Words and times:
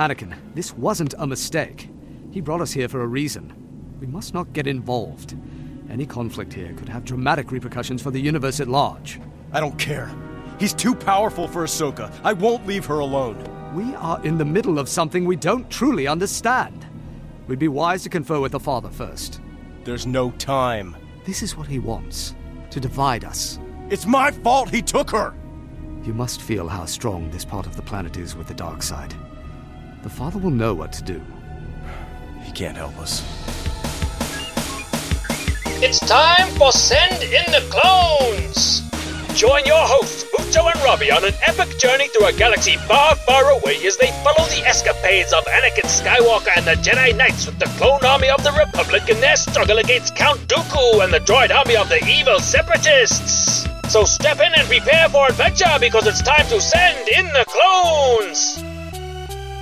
Anakin, 0.00 0.34
this 0.54 0.72
wasn't 0.72 1.12
a 1.18 1.26
mistake. 1.26 1.90
He 2.30 2.40
brought 2.40 2.62
us 2.62 2.72
here 2.72 2.88
for 2.88 3.02
a 3.02 3.06
reason. 3.06 3.52
We 4.00 4.06
must 4.06 4.32
not 4.32 4.54
get 4.54 4.66
involved. 4.66 5.36
Any 5.90 6.06
conflict 6.06 6.54
here 6.54 6.72
could 6.72 6.88
have 6.88 7.04
dramatic 7.04 7.52
repercussions 7.52 8.00
for 8.00 8.10
the 8.10 8.18
universe 8.18 8.60
at 8.60 8.68
large. 8.68 9.20
I 9.52 9.60
don't 9.60 9.78
care. 9.78 10.10
He's 10.58 10.72
too 10.72 10.94
powerful 10.94 11.46
for 11.46 11.64
Ahsoka. 11.64 12.10
I 12.24 12.32
won't 12.32 12.66
leave 12.66 12.86
her 12.86 13.00
alone. 13.00 13.44
We 13.74 13.94
are 13.96 14.24
in 14.24 14.38
the 14.38 14.44
middle 14.44 14.78
of 14.78 14.88
something 14.88 15.26
we 15.26 15.36
don't 15.36 15.70
truly 15.70 16.06
understand. 16.06 16.86
We'd 17.46 17.58
be 17.58 17.68
wise 17.68 18.02
to 18.04 18.08
confer 18.08 18.40
with 18.40 18.52
the 18.52 18.60
father 18.60 18.88
first. 18.88 19.42
There's 19.84 20.06
no 20.06 20.30
time. 20.30 20.96
This 21.26 21.42
is 21.42 21.58
what 21.58 21.68
he 21.68 21.78
wants 21.78 22.34
to 22.70 22.80
divide 22.80 23.26
us. 23.26 23.58
It's 23.90 24.06
my 24.06 24.30
fault 24.30 24.70
he 24.70 24.80
took 24.80 25.10
her! 25.10 25.34
You 26.04 26.14
must 26.14 26.40
feel 26.40 26.68
how 26.68 26.86
strong 26.86 27.28
this 27.28 27.44
part 27.44 27.66
of 27.66 27.76
the 27.76 27.82
planet 27.82 28.16
is 28.16 28.34
with 28.34 28.46
the 28.46 28.54
dark 28.54 28.82
side. 28.82 29.14
The 30.02 30.08
father 30.08 30.38
will 30.38 30.50
know 30.50 30.72
what 30.72 30.92
to 30.94 31.02
do. 31.02 31.20
He 32.42 32.52
can't 32.52 32.76
help 32.76 32.98
us. 32.98 33.22
It's 35.82 35.98
time 36.00 36.48
for 36.56 36.72
Send 36.72 37.22
in 37.22 37.44
the 37.52 37.62
Clones! 37.68 38.82
Join 39.34 39.64
your 39.64 39.80
hosts, 39.80 40.24
Bucho 40.24 40.72
and 40.72 40.80
Robbie, 40.82 41.10
on 41.10 41.24
an 41.24 41.34
epic 41.46 41.78
journey 41.78 42.08
through 42.08 42.26
a 42.26 42.32
galaxy 42.32 42.76
far, 42.76 43.14
far 43.14 43.50
away 43.50 43.76
as 43.86 43.96
they 43.98 44.10
follow 44.24 44.48
the 44.48 44.62
escapades 44.66 45.32
of 45.32 45.44
Anakin 45.44 45.84
Skywalker 45.84 46.56
and 46.56 46.66
the 46.66 46.74
Jedi 46.82 47.16
Knights 47.16 47.46
with 47.46 47.58
the 47.58 47.66
clone 47.78 48.04
army 48.04 48.30
of 48.30 48.42
the 48.42 48.52
Republic 48.52 49.08
in 49.08 49.20
their 49.20 49.36
struggle 49.36 49.78
against 49.78 50.16
Count 50.16 50.40
Dooku 50.48 51.04
and 51.04 51.12
the 51.12 51.20
droid 51.20 51.54
army 51.54 51.76
of 51.76 51.88
the 51.88 52.04
evil 52.06 52.40
Separatists. 52.40 53.68
So 53.88 54.04
step 54.04 54.40
in 54.40 54.52
and 54.54 54.66
prepare 54.66 55.08
for 55.10 55.28
adventure 55.28 55.78
because 55.78 56.06
it's 56.06 56.22
time 56.22 56.46
to 56.48 56.60
send 56.60 57.08
in 57.08 57.26
the 57.32 57.44
clones! 57.46 58.69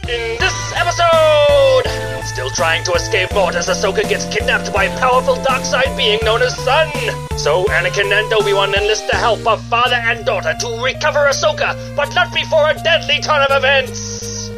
In 0.09 0.39
this 0.39 0.73
episode, 0.75 1.83
still 2.25 2.49
trying 2.49 2.83
to 2.85 2.93
escape 2.93 3.31
Mortis, 3.35 3.69
as 3.69 3.85
Ahsoka 3.85 4.09
gets 4.09 4.25
kidnapped 4.35 4.73
by 4.73 4.85
a 4.85 4.99
powerful 4.99 5.35
dark 5.43 5.67
side 5.67 5.95
being 5.99 6.19
known 6.23 6.41
as 6.41 6.57
Son. 6.65 6.89
So 7.37 7.65
Anakin 7.65 8.11
and 8.11 8.33
Obi-Wan 8.33 8.75
enlist 8.75 9.07
the 9.11 9.19
help 9.19 9.47
of 9.47 9.63
father 9.67 9.97
and 9.97 10.25
daughter 10.25 10.55
to 10.61 10.83
recover 10.83 11.29
Ahsoka, 11.29 11.95
but 11.95 12.15
not 12.15 12.33
before 12.33 12.71
a 12.71 12.75
deadly 12.83 13.21
turn 13.21 13.43
of 13.51 13.63
events. 13.63 14.49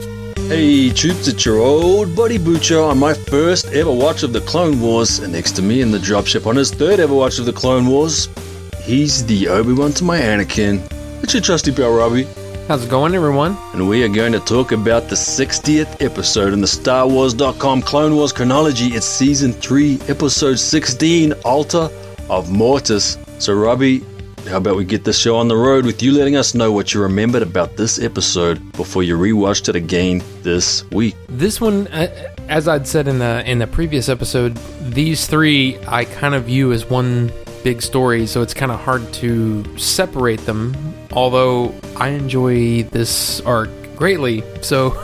Hey, 0.49 0.91
troops, 0.91 1.27
it's 1.27 1.45
your 1.45 1.59
old 1.59 2.15
buddy 2.15 2.39
Bucho 2.39 2.89
on 2.89 3.01
my 3.01 3.13
first 3.13 3.67
ever 3.73 3.91
watch 3.91 4.23
of 4.23 4.33
the 4.33 4.43
Clone 4.43 4.81
Wars, 4.81 5.19
and 5.19 5.33
next 5.33 5.57
to 5.57 5.63
me 5.63 5.81
in 5.81 5.91
the 5.91 5.99
dropship 5.99 6.47
on 6.47 6.55
his 6.55 6.71
third 6.71 7.01
ever 7.01 7.15
watch 7.15 7.41
of 7.41 7.47
the 7.47 7.53
Clone 7.53 7.89
Wars, 7.89 8.29
he's 8.85 9.27
the 9.27 9.49
Obi-Wan 9.49 9.91
to 9.95 10.05
my 10.05 10.21
Anakin. 10.21 10.81
It's 11.25 11.35
your 11.35 11.43
trusty 11.43 11.73
pal 11.73 11.93
Robbie. 11.93 12.29
How's 12.71 12.85
it 12.85 12.89
going, 12.89 13.17
everyone? 13.17 13.59
and 13.73 13.89
we 13.89 14.05
are 14.05 14.09
going 14.09 14.31
to 14.31 14.39
talk 14.39 14.71
about 14.71 15.09
the 15.09 15.17
60th 15.17 16.01
episode 16.01 16.53
in 16.53 16.61
the 16.61 16.69
Star 16.69 17.09
Wars.com 17.09 17.83
Clone 17.83 18.15
Wars 18.15 18.33
chronology. 18.33 18.95
It's 18.95 19.05
season 19.05 19.53
3, 19.53 19.99
episode 20.07 20.57
16, 20.57 21.33
Altar 21.45 21.91
of 22.29 22.53
Mortis. 22.53 23.19
So, 23.41 23.55
Robbie, 23.55 24.05
how 24.47 24.59
about 24.59 24.77
we 24.77 24.85
get 24.85 25.03
this 25.03 25.19
show 25.19 25.35
on 25.35 25.49
the 25.49 25.57
road 25.57 25.85
with 25.85 26.01
you 26.01 26.13
letting 26.13 26.37
us 26.37 26.55
know 26.55 26.71
what 26.71 26.95
you 26.95 27.03
remembered 27.03 27.43
about 27.43 27.77
this 27.77 27.99
episode 27.99 28.61
before 28.75 29.03
you 29.03 29.19
rewatched 29.19 29.69
it 29.69 29.75
again 29.75 30.23
this 30.43 30.89
week? 30.93 31.17
This 31.29 31.61
one, 31.61 31.89
uh, 31.89 32.33
as 32.49 32.69
I'd 32.69 32.87
said 32.87 33.09
in 33.09 33.19
the 33.19 33.43
in 33.51 33.59
the 33.59 33.67
previous 33.67 34.09
episode, 34.09 34.57
these 34.81 35.27
three 35.27 35.77
I 35.89 36.05
kind 36.05 36.37
of 36.37 36.45
view 36.45 36.71
as 36.71 36.89
one 36.89 37.33
big 37.65 37.83
story, 37.83 38.29
so 38.29 38.43
it's 38.43 38.55
kind 38.55 38.71
of 38.71 38.79
hard 38.79 39.13
to 39.15 39.77
separate 39.77 40.41
them. 40.47 40.90
Although 41.13 41.75
I 41.97 42.09
enjoy 42.11 42.85
this 42.85 43.41
arc 43.41 43.71
greatly, 43.97 44.43
so 44.63 44.97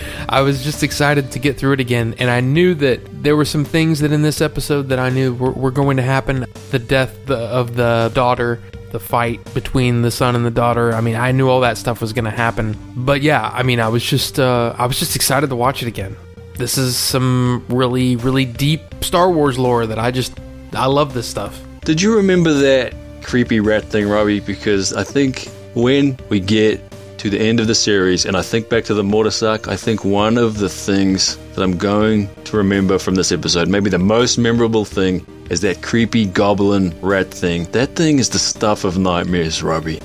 I 0.28 0.42
was 0.42 0.64
just 0.64 0.82
excited 0.82 1.32
to 1.32 1.38
get 1.38 1.56
through 1.58 1.72
it 1.72 1.80
again, 1.80 2.14
and 2.18 2.30
I 2.30 2.40
knew 2.40 2.74
that 2.74 3.22
there 3.22 3.36
were 3.36 3.44
some 3.44 3.64
things 3.64 4.00
that 4.00 4.12
in 4.12 4.22
this 4.22 4.40
episode 4.40 4.88
that 4.88 4.98
I 4.98 5.10
knew 5.10 5.34
were, 5.34 5.52
were 5.52 5.70
going 5.70 5.96
to 5.96 6.02
happen. 6.02 6.46
The 6.70 6.78
death 6.78 7.30
of 7.30 7.76
the 7.76 8.10
daughter, 8.14 8.60
the 8.94 9.00
fight 9.00 9.52
between 9.54 10.02
the 10.02 10.10
son 10.10 10.36
and 10.36 10.44
the 10.46 10.50
daughter. 10.50 10.92
I 10.92 11.00
mean, 11.00 11.16
I 11.16 11.32
knew 11.32 11.48
all 11.48 11.60
that 11.60 11.78
stuff 11.78 12.00
was 12.00 12.12
going 12.12 12.26
to 12.26 12.30
happen. 12.30 12.76
But 12.96 13.22
yeah, 13.22 13.50
I 13.52 13.64
mean, 13.64 13.80
I 13.80 13.88
was 13.88 14.04
just 14.04 14.38
uh, 14.38 14.74
I 14.78 14.86
was 14.86 14.98
just 14.98 15.16
excited 15.16 15.50
to 15.50 15.56
watch 15.56 15.82
it 15.82 15.88
again. 15.88 16.16
This 16.56 16.78
is 16.78 16.96
some 16.96 17.64
really 17.68 18.16
really 18.16 18.44
deep 18.44 18.80
Star 19.00 19.30
Wars 19.30 19.58
lore 19.58 19.86
that 19.86 19.98
I 19.98 20.10
just 20.10 20.38
I 20.72 20.86
love 20.86 21.12
this 21.12 21.26
stuff. 21.26 21.60
Did 21.84 22.00
you 22.00 22.16
remember 22.16 22.52
that 22.52 22.94
creepy 23.22 23.60
rat 23.60 23.84
thing, 23.84 24.08
Robbie? 24.08 24.40
Because 24.40 24.92
I 24.92 25.02
think 25.02 25.48
when 25.74 26.18
we 26.28 26.40
get 26.40 26.80
to 27.18 27.30
the 27.30 27.40
end 27.40 27.58
of 27.58 27.66
the 27.66 27.74
series 27.74 28.26
and 28.26 28.36
I 28.36 28.42
think 28.42 28.68
back 28.68 28.84
to 28.84 28.94
the 28.94 29.46
arc, 29.46 29.68
I 29.68 29.76
think 29.76 30.04
one 30.04 30.36
of 30.36 30.58
the 30.58 30.68
things 30.68 31.36
that 31.54 31.62
I'm 31.62 31.76
going 31.76 32.28
to 32.44 32.56
remember 32.56 32.98
from 32.98 33.14
this 33.14 33.32
episode, 33.32 33.68
maybe 33.68 33.90
the 33.90 33.98
most 33.98 34.38
memorable 34.38 34.84
thing, 34.84 35.26
is 35.50 35.60
that 35.62 35.82
creepy 35.82 36.26
goblin 36.26 36.94
rat 37.00 37.30
thing. 37.30 37.64
That 37.72 37.96
thing 37.96 38.18
is 38.18 38.28
the 38.28 38.38
stuff 38.38 38.84
of 38.84 38.98
nightmares, 38.98 39.62
Robbie. 39.62 40.00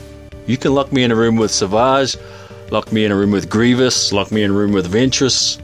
You 0.47 0.57
can 0.57 0.73
lock 0.73 0.91
me 0.91 1.03
in 1.03 1.11
a 1.11 1.15
room 1.15 1.35
with 1.35 1.51
Savage, 1.51 2.17
lock 2.71 2.91
me 2.91 3.05
in 3.05 3.11
a 3.11 3.15
room 3.15 3.31
with 3.31 3.49
Grievous, 3.49 4.11
lock 4.11 4.31
me 4.31 4.43
in 4.43 4.51
a 4.51 4.53
room 4.53 4.71
with 4.71 4.91
Ventress. 4.91 5.61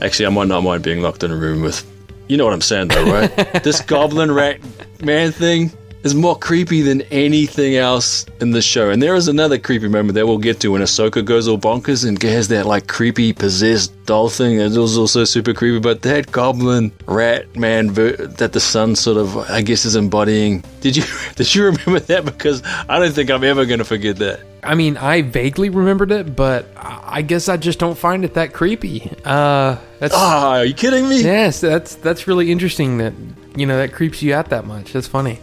Actually, 0.00 0.26
I 0.26 0.30
might 0.30 0.48
not 0.48 0.62
mind 0.62 0.82
being 0.82 1.02
locked 1.02 1.22
in 1.22 1.30
a 1.30 1.36
room 1.36 1.62
with. 1.62 1.84
You 2.28 2.36
know 2.36 2.44
what 2.44 2.54
I'm 2.54 2.62
saying, 2.62 2.88
though, 2.88 3.04
right? 3.04 3.62
this 3.64 3.80
goblin 3.82 4.32
rat 4.32 4.60
man 5.02 5.32
thing 5.32 5.72
is 6.04 6.14
more 6.14 6.36
creepy 6.36 6.82
than 6.82 7.02
anything 7.12 7.76
else 7.76 8.26
in 8.40 8.50
the 8.50 8.60
show. 8.62 8.90
And 8.90 9.00
there 9.02 9.14
is 9.14 9.28
another 9.28 9.58
creepy 9.58 9.88
moment 9.88 10.14
that 10.14 10.26
we'll 10.26 10.38
get 10.38 10.58
to 10.60 10.68
when 10.72 10.82
Ahsoka 10.82 11.24
goes 11.24 11.46
all 11.48 11.58
bonkers 11.58 12.06
and 12.06 12.20
has 12.22 12.48
that 12.48 12.66
like 12.66 12.86
creepy 12.88 13.32
possessed 13.32 13.92
doll 14.06 14.28
thing. 14.28 14.58
It 14.58 14.76
was 14.76 14.98
also 14.98 15.24
super 15.24 15.54
creepy. 15.54 15.78
But 15.78 16.02
that 16.02 16.32
goblin 16.32 16.90
rat 17.06 17.54
man 17.56 17.90
ver- 17.92 18.16
that 18.16 18.52
the 18.52 18.60
son 18.60 18.96
sort 18.96 19.16
of, 19.16 19.36
I 19.36 19.62
guess, 19.62 19.84
is 19.84 19.94
embodying. 19.94 20.64
Did 20.80 20.96
you 20.96 21.04
did 21.36 21.54
you 21.54 21.64
remember 21.66 22.00
that? 22.00 22.24
Because 22.24 22.62
I 22.88 22.98
don't 22.98 23.12
think 23.12 23.30
I'm 23.30 23.44
ever 23.44 23.64
going 23.64 23.78
to 23.78 23.84
forget 23.84 24.16
that. 24.16 24.40
I 24.64 24.74
mean, 24.76 24.96
I 24.96 25.22
vaguely 25.22 25.70
remembered 25.70 26.10
it, 26.12 26.34
but 26.36 26.66
I 26.76 27.00
I 27.12 27.20
guess 27.22 27.48
I 27.50 27.58
just 27.58 27.78
don't 27.78 27.98
find 27.98 28.24
it 28.24 28.34
that 28.34 28.54
creepy. 28.54 29.12
Uh, 29.24 29.76
that's 29.98 30.14
Ah, 30.16 30.56
are 30.56 30.64
you 30.64 30.72
kidding 30.72 31.06
me? 31.08 31.22
yes, 31.22 31.60
that's 31.60 31.94
that's 31.96 32.26
really 32.26 32.50
interesting 32.50 32.98
that 32.98 33.12
you 33.54 33.66
know 33.66 33.76
that 33.76 33.92
creeps 33.92 34.22
you 34.22 34.34
out 34.34 34.48
that 34.48 34.64
much. 34.66 34.92
That's 34.94 35.06
funny. 35.06 35.38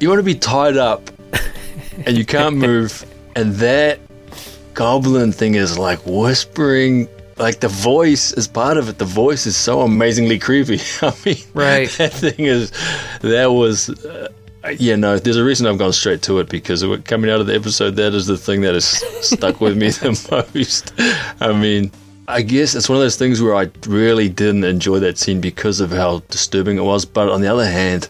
You 0.00 0.08
want 0.08 0.18
to 0.20 0.24
be 0.24 0.34
tied 0.34 0.76
up 0.76 1.10
and 2.06 2.16
you 2.16 2.24
can't 2.24 2.56
move, 2.56 3.04
and 3.34 3.52
that 3.56 3.98
goblin 4.74 5.32
thing 5.32 5.54
is 5.56 5.78
like 5.78 5.98
whispering. 6.06 7.08
Like 7.36 7.60
the 7.60 7.68
voice 7.68 8.32
is 8.32 8.48
part 8.48 8.76
of 8.78 8.88
it. 8.88 8.98
The 8.98 9.04
voice 9.04 9.46
is 9.46 9.56
so 9.56 9.82
amazingly 9.82 10.38
creepy. 10.40 10.80
I 11.02 11.14
mean, 11.24 11.36
Right. 11.54 11.88
That 11.90 12.12
thing 12.12 12.46
is, 12.46 12.72
that 13.20 13.46
was, 13.46 13.90
uh, 14.04 14.28
yeah. 14.78 14.96
No, 14.96 15.18
there's 15.20 15.36
a 15.36 15.44
reason 15.44 15.66
I've 15.68 15.78
gone 15.78 15.92
straight 15.92 16.20
to 16.22 16.40
it 16.40 16.48
because 16.48 16.82
it- 16.82 17.04
coming 17.04 17.30
out 17.30 17.40
of 17.40 17.46
the 17.46 17.54
episode, 17.54 17.94
that 17.96 18.12
is 18.12 18.26
the 18.26 18.36
thing 18.36 18.62
that 18.62 18.74
has 18.74 18.86
stuck 19.24 19.60
with 19.60 19.76
me 19.76 19.90
the 19.90 20.48
most. 20.54 20.92
I 21.40 21.52
mean, 21.52 21.92
I 22.26 22.42
guess 22.42 22.74
it's 22.74 22.88
one 22.88 22.96
of 22.96 23.02
those 23.02 23.16
things 23.16 23.40
where 23.40 23.54
I 23.54 23.70
really 23.86 24.28
didn't 24.28 24.64
enjoy 24.64 24.98
that 24.98 25.16
scene 25.16 25.40
because 25.40 25.78
of 25.78 25.90
how 25.92 26.18
disturbing 26.30 26.76
it 26.76 26.82
was. 26.82 27.04
But 27.04 27.28
on 27.28 27.40
the 27.40 27.46
other 27.48 27.66
hand, 27.70 28.08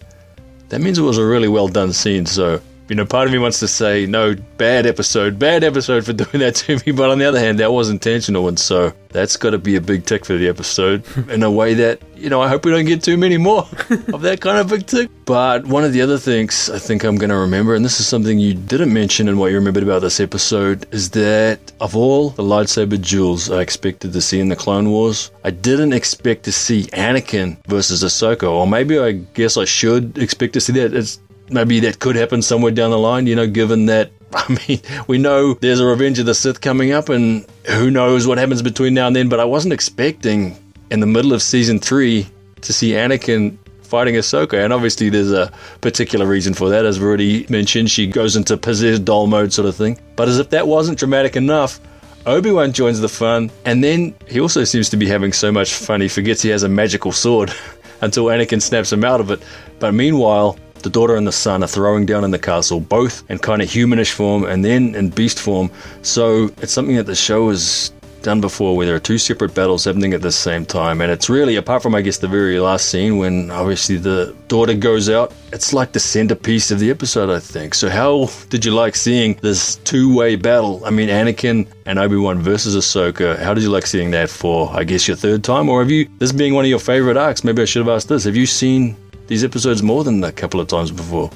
that 0.68 0.80
means 0.80 0.98
it 0.98 1.02
was 1.02 1.18
a 1.18 1.24
really 1.24 1.48
well 1.48 1.68
done 1.68 1.92
scene. 1.92 2.26
So, 2.26 2.60
you 2.88 2.96
know, 2.96 3.04
part 3.04 3.26
of 3.26 3.32
me 3.32 3.38
wants 3.38 3.60
to 3.60 3.68
say, 3.68 4.06
no, 4.06 4.34
bad 4.56 4.86
episode, 4.86 5.38
bad 5.38 5.62
episode 5.62 6.04
for 6.04 6.12
doing 6.24 6.38
that 6.38 6.54
to 6.56 6.80
me. 6.86 6.92
But 6.92 7.10
on 7.10 7.18
the 7.18 7.26
other 7.26 7.38
hand, 7.38 7.58
that 7.60 7.72
was 7.72 7.90
intentional. 7.90 8.48
And 8.48 8.58
so 8.58 8.92
that's 9.10 9.36
got 9.36 9.50
to 9.50 9.58
be 9.58 9.76
a 9.76 9.80
big 9.80 10.06
tick 10.06 10.24
for 10.24 10.34
the 10.34 10.48
episode 10.48 11.04
in 11.30 11.42
a 11.42 11.50
way 11.50 11.74
that, 11.74 12.00
you 12.16 12.30
know, 12.30 12.40
I 12.40 12.48
hope 12.48 12.64
we 12.64 12.70
don't 12.70 12.86
get 12.86 13.02
too 13.02 13.16
many 13.16 13.36
more 13.36 13.60
of 14.12 14.22
that 14.22 14.40
kind 14.40 14.58
of 14.58 14.68
big 14.68 14.86
tick. 14.86 15.10
But 15.26 15.66
one 15.66 15.84
of 15.84 15.92
the 15.92 16.00
other 16.00 16.16
things 16.16 16.70
I 16.70 16.78
think 16.78 17.04
I'm 17.04 17.16
going 17.16 17.30
to 17.30 17.36
remember, 17.36 17.74
and 17.74 17.84
this 17.84 18.00
is 18.00 18.06
something 18.06 18.38
you 18.38 18.54
didn't 18.54 18.92
mention 18.92 19.28
and 19.28 19.38
what 19.38 19.48
you 19.48 19.56
remembered 19.56 19.82
about 19.82 20.00
this 20.00 20.20
episode, 20.20 20.86
is 20.90 21.10
that 21.10 21.60
of 21.80 21.94
all 21.94 22.30
the 22.30 22.42
lightsaber 22.42 23.00
duels 23.06 23.50
I 23.50 23.60
expected 23.60 24.14
to 24.14 24.20
see 24.22 24.40
in 24.40 24.48
the 24.48 24.56
Clone 24.56 24.90
Wars, 24.90 25.30
I 25.44 25.50
didn't 25.50 25.92
expect 25.92 26.44
to 26.44 26.52
see 26.52 26.84
Anakin 26.84 27.58
versus 27.66 28.02
Ahsoka. 28.02 28.50
Or 28.50 28.66
maybe 28.66 28.98
I 28.98 29.12
guess 29.12 29.58
I 29.58 29.66
should 29.66 30.16
expect 30.16 30.54
to 30.54 30.60
see 30.60 30.72
that. 30.72 30.94
It's 30.94 31.20
maybe 31.50 31.80
that 31.80 31.98
could 31.98 32.16
happen 32.16 32.42
somewhere 32.42 32.72
down 32.72 32.90
the 32.90 32.98
line, 32.98 33.26
you 33.26 33.34
know, 33.34 33.46
given 33.46 33.86
that, 33.86 34.10
I 34.32 34.58
mean, 34.66 34.80
we 35.06 35.18
know 35.18 35.54
there's 35.54 35.80
a 35.80 35.86
Revenge 35.86 36.18
of 36.18 36.26
the 36.26 36.34
Sith 36.34 36.60
coming 36.60 36.92
up, 36.92 37.08
and 37.08 37.46
who 37.66 37.90
knows 37.90 38.26
what 38.26 38.38
happens 38.38 38.62
between 38.62 38.94
now 38.94 39.06
and 39.06 39.16
then, 39.16 39.28
but 39.28 39.40
I 39.40 39.44
wasn't 39.44 39.72
expecting 39.72 40.56
in 40.90 41.00
the 41.00 41.06
middle 41.06 41.32
of 41.32 41.42
season 41.42 41.78
three 41.78 42.26
to 42.62 42.72
see 42.72 42.90
Anakin 42.92 43.56
fighting 43.82 44.14
Ahsoka, 44.16 44.62
and 44.62 44.72
obviously 44.72 45.08
there's 45.08 45.32
a 45.32 45.50
particular 45.80 46.26
reason 46.26 46.52
for 46.52 46.68
that, 46.68 46.84
as 46.84 47.00
we 47.00 47.06
already 47.06 47.46
mentioned, 47.48 47.90
she 47.90 48.06
goes 48.06 48.36
into 48.36 48.56
possessed 48.56 49.04
doll 49.04 49.26
mode 49.26 49.52
sort 49.52 49.66
of 49.66 49.74
thing. 49.74 49.98
But 50.16 50.28
as 50.28 50.38
if 50.38 50.50
that 50.50 50.68
wasn't 50.68 50.98
dramatic 50.98 51.36
enough, 51.36 51.80
Obi-Wan 52.26 52.72
joins 52.72 53.00
the 53.00 53.08
fun, 53.08 53.50
and 53.64 53.82
then 53.82 54.14
he 54.28 54.40
also 54.40 54.64
seems 54.64 54.90
to 54.90 54.98
be 54.98 55.08
having 55.08 55.32
so 55.32 55.50
much 55.50 55.72
fun 55.72 56.02
he 56.02 56.08
forgets 56.08 56.42
he 56.42 56.50
has 56.50 56.62
a 56.62 56.68
magical 56.68 57.12
sword 57.12 57.52
until 58.02 58.26
Anakin 58.26 58.60
snaps 58.60 58.92
him 58.92 59.04
out 59.04 59.20
of 59.20 59.30
it. 59.30 59.42
But 59.78 59.94
meanwhile, 59.94 60.58
the 60.82 60.90
daughter 60.90 61.16
and 61.16 61.26
the 61.26 61.32
son 61.32 61.62
are 61.62 61.68
throwing 61.68 62.06
down 62.06 62.24
in 62.24 62.30
the 62.30 62.38
castle, 62.38 62.80
both 62.80 63.28
in 63.30 63.38
kind 63.38 63.62
of 63.62 63.68
humanish 63.68 64.12
form 64.12 64.44
and 64.44 64.64
then 64.64 64.94
in 64.94 65.10
beast 65.10 65.38
form. 65.40 65.70
So 66.02 66.50
it's 66.62 66.72
something 66.72 66.96
that 66.96 67.06
the 67.06 67.14
show 67.14 67.48
has 67.50 67.92
done 68.22 68.40
before 68.40 68.76
where 68.76 68.86
there 68.86 68.96
are 68.96 69.00
two 69.00 69.18
separate 69.18 69.54
battles 69.54 69.84
happening 69.84 70.12
at 70.12 70.22
the 70.22 70.32
same 70.32 70.66
time. 70.66 71.00
And 71.00 71.10
it's 71.10 71.28
really, 71.28 71.56
apart 71.56 71.82
from, 71.82 71.94
I 71.94 72.02
guess, 72.02 72.18
the 72.18 72.28
very 72.28 72.58
last 72.58 72.90
scene 72.90 73.18
when 73.18 73.50
obviously 73.50 73.96
the 73.96 74.34
daughter 74.48 74.74
goes 74.74 75.08
out, 75.08 75.32
it's 75.52 75.72
like 75.72 75.92
the 75.92 76.00
centerpiece 76.00 76.70
of 76.70 76.78
the 76.78 76.90
episode, 76.90 77.30
I 77.30 77.38
think. 77.38 77.74
So, 77.74 77.88
how 77.88 78.28
did 78.50 78.64
you 78.64 78.72
like 78.72 78.96
seeing 78.96 79.34
this 79.34 79.76
two 79.76 80.14
way 80.14 80.36
battle? 80.36 80.82
I 80.84 80.90
mean, 80.90 81.08
Anakin 81.08 81.66
and 81.86 81.98
Obi 81.98 82.16
Wan 82.16 82.40
versus 82.40 82.76
Ahsoka. 82.76 83.38
How 83.38 83.54
did 83.54 83.62
you 83.62 83.70
like 83.70 83.86
seeing 83.86 84.10
that 84.12 84.30
for, 84.30 84.70
I 84.72 84.84
guess, 84.84 85.08
your 85.08 85.16
third 85.16 85.44
time? 85.44 85.68
Or 85.68 85.80
have 85.80 85.90
you, 85.90 86.08
this 86.18 86.32
being 86.32 86.54
one 86.54 86.64
of 86.64 86.68
your 86.68 86.78
favorite 86.78 87.16
arcs, 87.16 87.44
maybe 87.44 87.62
I 87.62 87.64
should 87.64 87.84
have 87.86 87.94
asked 87.94 88.08
this, 88.08 88.24
have 88.24 88.36
you 88.36 88.46
seen 88.46 88.96
these 89.28 89.44
episodes 89.44 89.82
more 89.82 90.02
than 90.02 90.22
a 90.24 90.32
couple 90.32 90.60
of 90.60 90.66
times 90.66 90.90
before? 90.90 91.30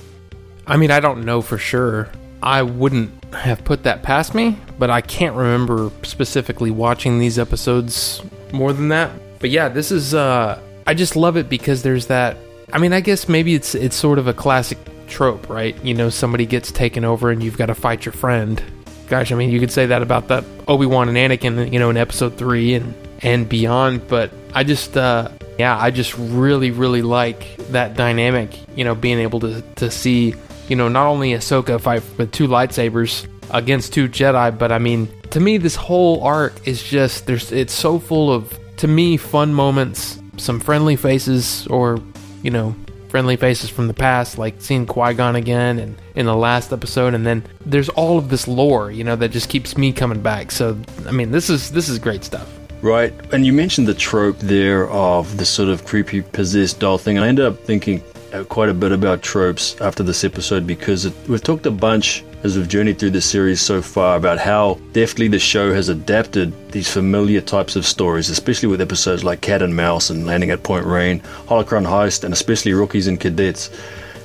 I 0.67 0.77
mean, 0.77 0.91
I 0.91 1.00
don't 1.00 1.25
know 1.25 1.41
for 1.41 1.59
sure. 1.59 2.11
I 2.43 2.62
wouldn't 2.62 3.25
have 3.35 3.65
put 3.65 3.85
that 3.85 4.03
past 4.03 4.35
me, 4.35 4.59
but 4.79 4.91
I 4.91 5.00
can't 5.00 5.37
remember 5.37 5.91
specifically 6.03 6.71
watching 6.71 7.19
these 7.19 7.39
episodes 7.39 8.21
more 8.53 8.73
than 8.73 8.89
that. 8.89 9.12
But 9.39 9.50
yeah, 9.50 9.69
this 9.69 9.93
is 9.93 10.15
uh 10.15 10.61
I 10.87 10.94
just 10.94 11.15
love 11.15 11.37
it 11.37 11.49
because 11.49 11.83
there's 11.83 12.06
that 12.06 12.37
I 12.73 12.79
mean, 12.79 12.93
I 12.93 13.00
guess 13.00 13.29
maybe 13.29 13.55
it's 13.55 13.75
it's 13.75 13.95
sort 13.95 14.19
of 14.19 14.27
a 14.27 14.35
classic 14.35 14.79
trope, 15.06 15.49
right? 15.49 15.77
You 15.85 15.95
know, 15.95 16.09
somebody 16.09 16.47
gets 16.47 16.73
taken 16.73 17.05
over 17.05 17.31
and 17.31 17.43
you've 17.43 17.59
got 17.59 17.67
to 17.67 17.75
fight 17.75 18.05
your 18.05 18.12
friend. 18.12 18.62
Gosh, 19.09 19.31
I 19.31 19.35
mean, 19.35 19.50
you 19.50 19.61
could 19.61 19.71
say 19.71 19.87
that 19.87 20.00
about 20.00 20.29
the 20.29 20.43
Obi-Wan 20.69 21.09
and 21.15 21.19
Anakin, 21.19 21.71
you 21.71 21.79
know, 21.79 21.91
in 21.91 21.97
episode 21.97 22.37
3 22.38 22.75
and 22.75 22.95
and 23.23 23.49
beyond, 23.49 24.09
but 24.09 24.33
I 24.53 24.65
just 24.65 24.97
uh 24.97 25.29
yeah, 25.58 25.78
I 25.78 25.90
just 25.90 26.16
really 26.19 26.70
really 26.70 27.02
like 27.02 27.56
that 27.70 27.96
dynamic, 27.96 28.58
you 28.76 28.84
know, 28.84 28.94
being 28.94 29.19
able 29.19 29.40
to 29.40 29.62
to 29.76 29.90
see 29.90 30.34
you 30.69 30.76
know, 30.76 30.88
not 30.88 31.06
only 31.06 31.32
Ahsoka 31.32 31.81
fight 31.81 32.02
with 32.16 32.32
two 32.32 32.49
lightsabers 32.49 33.26
against 33.50 33.93
two 33.93 34.08
Jedi, 34.08 34.56
but 34.56 34.72
I 34.72 34.78
mean, 34.78 35.08
to 35.31 35.40
me, 35.40 35.58
this 35.58 35.76
whole 35.76 36.22
arc 36.22 36.66
is 36.66 36.82
just 36.82 37.26
there's 37.26 37.52
it's 37.52 37.75
so 37.75 37.99
full 37.99 38.32
of 38.32 38.58
to 38.78 38.88
me 38.88 39.16
fun 39.16 39.52
moments, 39.52 40.19
some 40.37 40.60
friendly 40.60 40.96
faces, 40.96 41.66
or 41.66 41.99
you 42.43 42.50
know, 42.50 42.75
friendly 43.08 43.37
faces 43.37 43.69
from 43.69 43.88
the 43.88 43.94
past, 43.94 44.38
like 44.38 44.54
seeing 44.60 44.87
Qui 44.87 45.14
Gon 45.14 45.37
again 45.37 45.78
and 45.78 45.96
in 46.14 46.26
the 46.26 46.34
last 46.37 46.72
episode, 46.72 47.14
and 47.14 47.26
then 47.26 47.44
there's 47.66 47.88
all 47.90 48.19
of 48.19 48.28
this 48.28 48.49
lore, 48.49 48.90
you 48.90 49.04
know, 49.04 49.16
that 49.16 49.28
just 49.28 49.49
keeps 49.49 49.76
me 49.76 49.93
coming 49.93 50.22
back. 50.22 50.50
So, 50.50 50.78
I 51.06 51.10
mean, 51.10 51.31
this 51.31 51.50
is 51.50 51.70
this 51.70 51.88
is 51.88 51.99
great 51.99 52.25
stuff. 52.25 52.49
Right, 52.82 53.14
and 53.32 53.46
you 53.46 53.52
mentioned 53.52 53.87
the 53.87 53.94
trope 53.94 54.37
there 54.40 54.90
of 54.90 55.37
the 55.37 55.44
sort 55.44 55.69
of 55.69 55.84
creepy 55.84 56.20
possessed 56.20 56.81
doll 56.81 56.99
thing, 56.99 57.17
I 57.17 57.29
ended 57.29 57.44
up 57.44 57.56
thinking 57.61 58.02
uh, 58.32 58.43
quite 58.43 58.69
a 58.69 58.75
bit 58.75 58.90
about 58.90 59.23
tropes 59.23 59.81
after 59.81 60.02
this 60.02 60.25
episode 60.25 60.67
because 60.67 61.05
it, 61.05 61.14
we've 61.29 61.43
talked 61.43 61.64
a 61.67 61.70
bunch 61.70 62.25
as 62.43 62.56
we've 62.56 62.69
journeyed 62.69 62.99
through 62.99 63.11
the 63.11 63.20
series 63.20 63.61
so 63.61 63.81
far 63.81 64.17
about 64.17 64.40
how 64.40 64.81
deftly 64.93 65.29
the 65.29 65.38
show 65.38 65.73
has 65.73 65.90
adapted 65.90 66.52
these 66.73 66.90
familiar 66.90 67.40
types 67.40 67.76
of 67.76 67.87
stories, 67.87 68.31
especially 68.31 68.69
with 68.69 68.81
episodes 68.81 69.23
like 69.23 69.43
Cat 69.43 69.62
and 69.62 69.76
Mouse 69.76 70.11
and 70.11 70.26
Landing 70.26 70.50
at 70.50 70.64
Point 70.64 70.85
Rain, 70.85 71.20
Holocron 71.46 71.87
Heist, 71.87 72.25
and 72.25 72.32
especially 72.32 72.73
Rookies 72.73 73.06
and 73.06 73.20
Cadets. 73.20 73.70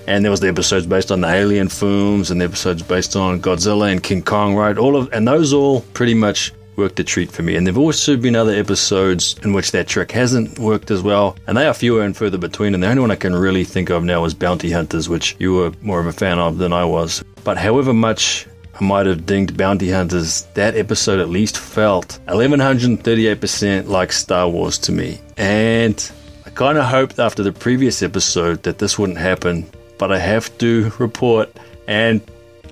And 0.08 0.24
there 0.24 0.32
was 0.32 0.40
the 0.40 0.48
episodes 0.48 0.88
based 0.88 1.12
on 1.12 1.22
the 1.22 1.28
Alien 1.28 1.68
films 1.68 2.32
and 2.32 2.42
the 2.42 2.46
episodes 2.46 2.82
based 2.82 3.16
on 3.16 3.40
Godzilla 3.40 3.92
and 3.92 4.02
King 4.02 4.24
Kong, 4.24 4.56
right? 4.56 4.80
All 4.80 4.96
of 4.96 5.12
and 5.14 5.28
those 5.28 5.54
all 5.54 5.82
pretty 5.94 6.16
much 6.16 6.54
worked 6.78 7.00
a 7.00 7.04
treat 7.04 7.32
for 7.32 7.44
me. 7.44 7.56
And 7.56 7.66
there 7.66 7.74
have 7.74 7.80
also 7.80 8.16
been 8.16 8.36
other 8.36 8.54
episodes 8.54 9.36
in 9.44 9.52
which 9.52 9.72
that 9.72 9.88
trick 9.88 10.12
hasn't 10.12 10.60
worked 10.60 10.92
as 10.92 11.02
well, 11.02 11.36
and 11.48 11.58
they 11.58 11.68
are 11.68 11.74
fewer 11.74 12.04
and 12.04 12.16
further 12.16 12.38
between. 12.38 12.74
And 12.74 12.82
the 12.82 12.88
only 12.88 13.02
one 13.02 13.12
I 13.12 13.16
can 13.16 13.36
really 13.36 13.64
think 13.64 13.90
of 13.90 14.04
now 14.04 14.24
is 14.26 14.34
Bounty 14.34 14.72
Hunters, 14.72 15.10
which 15.10 15.36
you 15.40 15.56
were 15.56 15.74
more 15.82 16.00
of 16.00 16.06
a 16.06 16.14
fan 16.14 16.40
of 16.40 16.60
than 16.60 16.72
I 16.72 16.86
was. 16.86 17.24
But 17.44 17.58
however 17.58 17.94
much 17.94 18.48
I 18.80 18.84
might 18.84 19.08
have 19.08 19.26
dinged 19.26 19.58
Bounty 19.58 19.90
Hunters, 19.90 20.44
that 20.54 20.76
episode 20.78 21.20
at 21.20 21.30
least 21.30 21.58
felt 21.58 22.20
1138% 22.28 23.88
like 23.88 24.12
Star 24.12 24.48
Wars 24.48 24.78
to 24.80 24.92
me. 24.92 25.20
And 25.36 26.12
I 26.46 26.52
kind 26.52 26.78
of 26.78 26.86
hoped 26.86 27.18
after 27.18 27.42
the 27.42 27.52
previous 27.52 28.04
episode 28.04 28.62
that 28.64 28.78
this 28.78 29.00
wouldn't 29.00 29.18
happen, 29.18 29.68
but 29.98 30.12
I 30.12 30.20
have 30.20 30.56
to 30.60 30.92
report, 31.00 31.50
and 31.88 32.22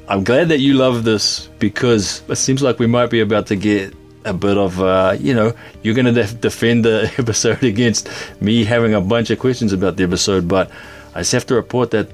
I'm 0.07 0.23
glad 0.23 0.49
that 0.49 0.59
you 0.59 0.75
love 0.75 1.03
this 1.03 1.47
because 1.57 2.21
it 2.29 2.35
seems 2.35 2.61
like 2.61 2.77
we 2.77 2.85
might 2.85 3.09
be 3.09 3.21
about 3.21 3.47
to 3.47 3.55
get 3.55 3.93
a 4.23 4.33
bit 4.33 4.55
of, 4.57 4.79
uh, 4.79 5.17
you 5.19 5.33
know, 5.33 5.53
you're 5.81 5.95
going 5.95 6.05
to 6.05 6.11
def- 6.11 6.39
defend 6.41 6.85
the 6.85 7.11
episode 7.17 7.63
against 7.63 8.09
me 8.39 8.63
having 8.63 8.93
a 8.93 9.01
bunch 9.01 9.31
of 9.31 9.39
questions 9.39 9.73
about 9.73 9.97
the 9.97 10.03
episode, 10.03 10.47
but 10.47 10.69
I 11.15 11.19
just 11.19 11.31
have 11.31 11.45
to 11.47 11.55
report 11.55 11.89
that 11.91 12.09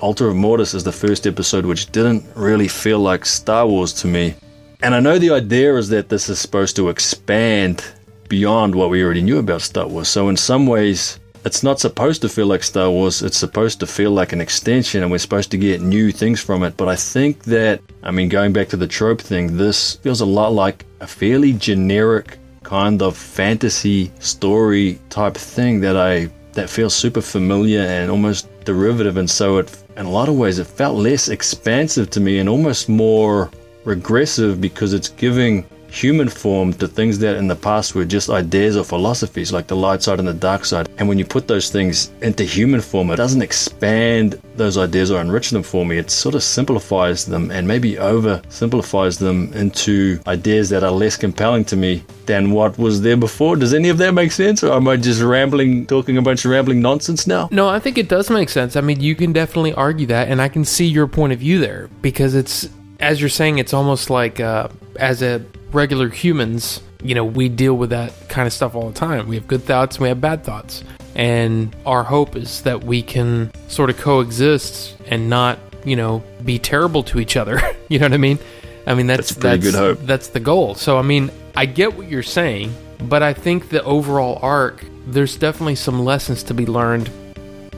Altar 0.00 0.28
of 0.28 0.36
Mortis 0.36 0.74
is 0.74 0.82
the 0.82 0.92
first 0.92 1.26
episode 1.26 1.66
which 1.66 1.90
didn't 1.92 2.24
really 2.34 2.68
feel 2.68 2.98
like 2.98 3.24
Star 3.24 3.66
Wars 3.66 3.92
to 3.94 4.08
me. 4.08 4.34
And 4.82 4.94
I 4.94 5.00
know 5.00 5.18
the 5.18 5.30
idea 5.30 5.76
is 5.76 5.88
that 5.90 6.08
this 6.08 6.28
is 6.28 6.38
supposed 6.38 6.74
to 6.76 6.88
expand 6.88 7.84
beyond 8.28 8.74
what 8.74 8.90
we 8.90 9.02
already 9.02 9.22
knew 9.22 9.38
about 9.38 9.62
Star 9.62 9.86
Wars. 9.86 10.08
So, 10.08 10.28
in 10.28 10.36
some 10.36 10.66
ways, 10.66 11.18
it's 11.46 11.62
not 11.62 11.78
supposed 11.78 12.22
to 12.22 12.28
feel 12.28 12.48
like 12.48 12.64
Star 12.64 12.90
Wars. 12.90 13.22
It's 13.22 13.38
supposed 13.38 13.78
to 13.78 13.86
feel 13.86 14.10
like 14.10 14.32
an 14.32 14.40
extension, 14.40 15.02
and 15.02 15.12
we're 15.12 15.18
supposed 15.18 15.52
to 15.52 15.56
get 15.56 15.80
new 15.80 16.10
things 16.10 16.40
from 16.40 16.64
it. 16.64 16.76
But 16.76 16.88
I 16.88 16.96
think 16.96 17.44
that, 17.44 17.80
I 18.02 18.10
mean, 18.10 18.28
going 18.28 18.52
back 18.52 18.68
to 18.70 18.76
the 18.76 18.88
trope 18.88 19.20
thing, 19.20 19.56
this 19.56 19.94
feels 19.94 20.20
a 20.20 20.26
lot 20.26 20.52
like 20.52 20.84
a 21.00 21.06
fairly 21.06 21.52
generic 21.52 22.38
kind 22.64 23.00
of 23.00 23.16
fantasy 23.16 24.10
story 24.18 24.98
type 25.08 25.36
thing 25.36 25.78
that 25.82 25.96
I 25.96 26.28
that 26.54 26.68
feels 26.68 26.96
super 26.96 27.20
familiar 27.20 27.82
and 27.82 28.10
almost 28.10 28.48
derivative. 28.64 29.16
And 29.16 29.30
so, 29.30 29.58
it, 29.58 29.84
in 29.96 30.04
a 30.04 30.10
lot 30.10 30.28
of 30.28 30.36
ways, 30.36 30.58
it 30.58 30.66
felt 30.66 30.96
less 30.96 31.28
expansive 31.28 32.10
to 32.10 32.20
me 32.20 32.40
and 32.40 32.48
almost 32.48 32.88
more 32.88 33.52
regressive 33.84 34.60
because 34.60 34.92
it's 34.92 35.10
giving 35.10 35.64
human 35.96 36.28
form 36.28 36.72
to 36.74 36.86
things 36.86 37.18
that 37.20 37.36
in 37.36 37.46
the 37.48 37.56
past 37.56 37.94
were 37.94 38.04
just 38.04 38.28
ideas 38.28 38.76
or 38.76 38.84
philosophies, 38.84 39.52
like 39.52 39.66
the 39.66 39.76
light 39.76 40.02
side 40.02 40.18
and 40.18 40.28
the 40.28 40.34
dark 40.34 40.64
side. 40.64 40.88
And 40.98 41.08
when 41.08 41.18
you 41.18 41.24
put 41.24 41.48
those 41.48 41.70
things 41.70 42.10
into 42.20 42.44
human 42.44 42.80
form, 42.80 43.10
it 43.10 43.16
doesn't 43.16 43.42
expand 43.42 44.40
those 44.56 44.76
ideas 44.76 45.10
or 45.10 45.20
enrich 45.20 45.50
them 45.50 45.62
for 45.62 45.86
me. 45.86 45.98
It 45.98 46.10
sort 46.10 46.34
of 46.34 46.42
simplifies 46.42 47.24
them 47.24 47.50
and 47.50 47.66
maybe 47.66 47.94
oversimplifies 47.94 49.18
them 49.18 49.52
into 49.54 50.20
ideas 50.26 50.68
that 50.70 50.84
are 50.84 50.90
less 50.90 51.16
compelling 51.16 51.64
to 51.66 51.76
me 51.76 52.04
than 52.26 52.50
what 52.50 52.78
was 52.78 53.00
there 53.00 53.16
before. 53.16 53.56
Does 53.56 53.74
any 53.74 53.88
of 53.88 53.98
that 53.98 54.12
make 54.12 54.32
sense? 54.32 54.62
Or 54.62 54.72
am 54.72 54.88
I 54.88 54.96
just 54.96 55.22
rambling, 55.22 55.86
talking 55.86 56.18
a 56.18 56.22
bunch 56.22 56.44
of 56.44 56.50
rambling 56.50 56.80
nonsense 56.80 57.26
now? 57.26 57.48
No, 57.50 57.68
I 57.68 57.78
think 57.78 57.98
it 57.98 58.08
does 58.08 58.30
make 58.30 58.48
sense. 58.48 58.76
I 58.76 58.80
mean, 58.80 59.00
you 59.00 59.14
can 59.14 59.32
definitely 59.32 59.72
argue 59.74 60.06
that, 60.08 60.28
and 60.28 60.42
I 60.42 60.48
can 60.48 60.64
see 60.64 60.86
your 60.86 61.06
point 61.06 61.32
of 61.32 61.38
view 61.38 61.58
there 61.58 61.88
because 62.02 62.34
it's, 62.34 62.68
as 63.00 63.20
you're 63.20 63.30
saying, 63.30 63.58
it's 63.58 63.74
almost 63.74 64.10
like 64.10 64.40
uh, 64.40 64.68
as 64.98 65.22
a 65.22 65.42
regular 65.76 66.08
humans, 66.08 66.80
you 67.02 67.14
know, 67.14 67.24
we 67.24 67.48
deal 67.48 67.74
with 67.74 67.90
that 67.90 68.12
kind 68.28 68.46
of 68.46 68.52
stuff 68.52 68.74
all 68.74 68.88
the 68.88 68.98
time. 68.98 69.28
We 69.28 69.36
have 69.36 69.46
good 69.46 69.62
thoughts 69.62 69.96
and 69.96 70.02
we 70.02 70.08
have 70.08 70.20
bad 70.20 70.42
thoughts. 70.42 70.82
And 71.14 71.76
our 71.84 72.02
hope 72.02 72.34
is 72.34 72.62
that 72.62 72.82
we 72.82 73.02
can 73.02 73.52
sort 73.68 73.90
of 73.90 73.98
coexist 73.98 74.96
and 75.06 75.30
not, 75.30 75.58
you 75.84 75.94
know, 75.94 76.24
be 76.44 76.58
terrible 76.58 77.02
to 77.04 77.20
each 77.20 77.36
other. 77.36 77.60
you 77.88 77.98
know 77.98 78.06
what 78.06 78.14
I 78.14 78.18
mean? 78.18 78.38
I 78.86 78.94
mean, 78.94 79.06
that's 79.06 79.34
That's 79.34 79.42
that's, 79.42 79.64
good 79.64 79.74
hope. 79.74 79.98
That's 80.00 80.28
the 80.28 80.40
goal. 80.40 80.74
So, 80.74 80.98
I 80.98 81.02
mean, 81.02 81.30
I 81.54 81.66
get 81.66 81.94
what 81.96 82.08
you're 82.08 82.22
saying, 82.22 82.74
but 83.00 83.22
I 83.22 83.32
think 83.32 83.68
the 83.68 83.82
overall 83.84 84.38
arc, 84.42 84.84
there's 85.06 85.36
definitely 85.36 85.74
some 85.76 86.04
lessons 86.04 86.42
to 86.44 86.54
be 86.54 86.66
learned. 86.66 87.10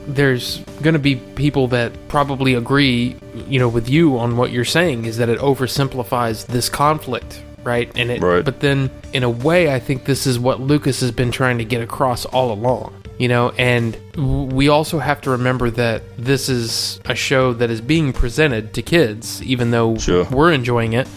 There's 0.07 0.59
going 0.83 0.95
to 0.95 0.99
be 0.99 1.17
people 1.17 1.69
that 1.69 1.93
probably 2.09 2.55
agree, 2.55 3.17
you 3.47 3.59
know, 3.59 3.69
with 3.69 3.89
you 3.89 4.19
on 4.19 4.37
what 4.37 4.53
you're 4.53 4.65
saying 4.65 5.05
is 5.05 5.17
that 5.19 5.29
it 5.29 5.39
oversimplifies 5.39 6.47
this 6.47 6.69
conflict, 6.69 7.43
right? 7.69 7.89
And 7.95 8.11
it, 8.11 8.23
Right. 8.23 8.45
but 8.45 8.61
then 8.61 8.91
in 9.13 9.23
a 9.23 9.31
way, 9.31 9.73
I 9.73 9.79
think 9.79 10.05
this 10.05 10.27
is 10.27 10.39
what 10.39 10.61
Lucas 10.61 11.01
has 11.03 11.13
been 11.13 11.31
trying 11.31 11.59
to 11.59 11.65
get 11.65 11.81
across 11.83 12.25
all 12.25 12.51
along. 12.51 12.95
You 13.19 13.29
know, 13.29 13.53
and 13.59 13.97
we 14.17 14.69
also 14.69 15.01
have 15.01 15.21
to 15.23 15.31
remember 15.31 15.71
that 15.71 16.03
this 16.17 16.49
is 16.49 17.01
a 17.05 17.15
show 17.17 17.53
that 17.55 17.69
is 17.69 17.81
being 17.81 18.13
presented 18.13 18.73
to 18.75 18.81
kids, 18.83 19.43
even 19.43 19.73
though 19.73 19.97
Sure. 19.99 20.25
we're 20.31 20.53
enjoying 20.53 20.93
it. 20.93 21.09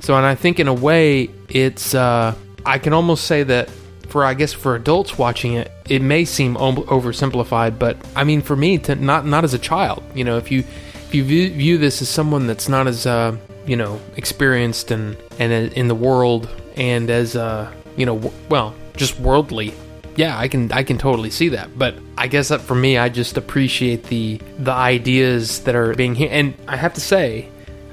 So, 0.00 0.16
and 0.16 0.24
I 0.24 0.34
think 0.34 0.58
in 0.58 0.68
a 0.68 0.72
way, 0.88 1.28
it's, 1.50 1.94
uh, 1.94 2.34
I 2.64 2.78
can 2.78 2.92
almost 2.94 3.24
say 3.24 3.42
that 3.42 3.68
for, 4.08 4.24
I 4.24 4.32
guess, 4.34 4.52
for 4.54 4.74
adults 4.74 5.18
watching 5.18 5.52
it, 5.54 5.70
it 5.88 6.00
may 6.00 6.24
seem 6.24 6.56
oversimplified, 6.56 7.78
but 7.78 7.96
I 8.16 8.24
mean, 8.24 8.40
for 8.40 8.56
me, 8.56 8.78
to 8.78 8.94
not, 8.94 9.26
not 9.26 9.44
as 9.44 9.52
a 9.54 9.58
child, 9.58 10.02
you 10.14 10.24
know, 10.24 10.36
if 10.38 10.50
you, 10.50 10.60
if 10.60 11.14
you 11.14 11.24
view, 11.24 11.50
view 11.50 11.78
this 11.78 12.00
as 12.00 12.08
someone 12.08 12.46
that's 12.46 12.68
not 12.70 12.86
as, 12.86 13.06
uh, 13.06 13.36
you 13.66 13.76
know, 13.76 14.00
experienced 14.16 14.90
and, 14.90 15.16
and 15.38 15.72
in 15.72 15.88
the 15.88 15.94
world 15.94 16.48
and 16.76 17.10
as, 17.10 17.36
uh, 17.36 17.72
you 17.96 18.06
know, 18.06 18.16
w- 18.16 18.34
well, 18.48 18.74
just 18.96 19.18
worldly, 19.20 19.74
yeah, 20.16 20.38
I 20.38 20.48
can, 20.48 20.70
I 20.72 20.82
can 20.82 20.98
totally 20.98 21.30
see 21.30 21.48
that. 21.50 21.76
But 21.78 21.94
I 22.18 22.28
guess 22.28 22.48
that 22.48 22.60
for 22.60 22.74
me, 22.74 22.98
I 22.98 23.08
just 23.08 23.36
appreciate 23.36 24.04
the, 24.04 24.40
the 24.58 24.72
ideas 24.72 25.60
that 25.60 25.74
are 25.74 25.94
being 25.94 26.14
here. 26.14 26.28
And 26.30 26.54
I 26.68 26.76
have 26.76 26.94
to 26.94 27.00
say, 27.00 27.48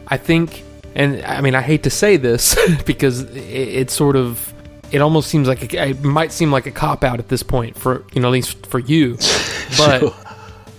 I 0.08 0.18
think, 0.18 0.64
and 0.94 1.24
I 1.24 1.42
mean, 1.42 1.56
I 1.56 1.62
hate 1.62 1.84
to 1.84 1.90
say 1.90 2.18
this 2.18 2.56
because 2.86 3.22
it, 3.22 3.38
it's 3.38 3.94
sort 3.94 4.16
of, 4.16 4.54
it 4.92 5.00
almost 5.00 5.30
seems 5.30 5.48
like 5.48 5.74
a, 5.74 5.90
it 5.90 6.04
might 6.04 6.32
seem 6.32 6.52
like 6.52 6.66
a 6.66 6.72
cop 6.72 7.04
out 7.04 7.20
at 7.20 7.30
this 7.30 7.44
point 7.44 7.78
for 7.78 8.04
you 8.12 8.22
know 8.22 8.28
at 8.28 8.32
least 8.32 8.66
for 8.66 8.80
you, 8.80 9.18
but. 9.78 10.14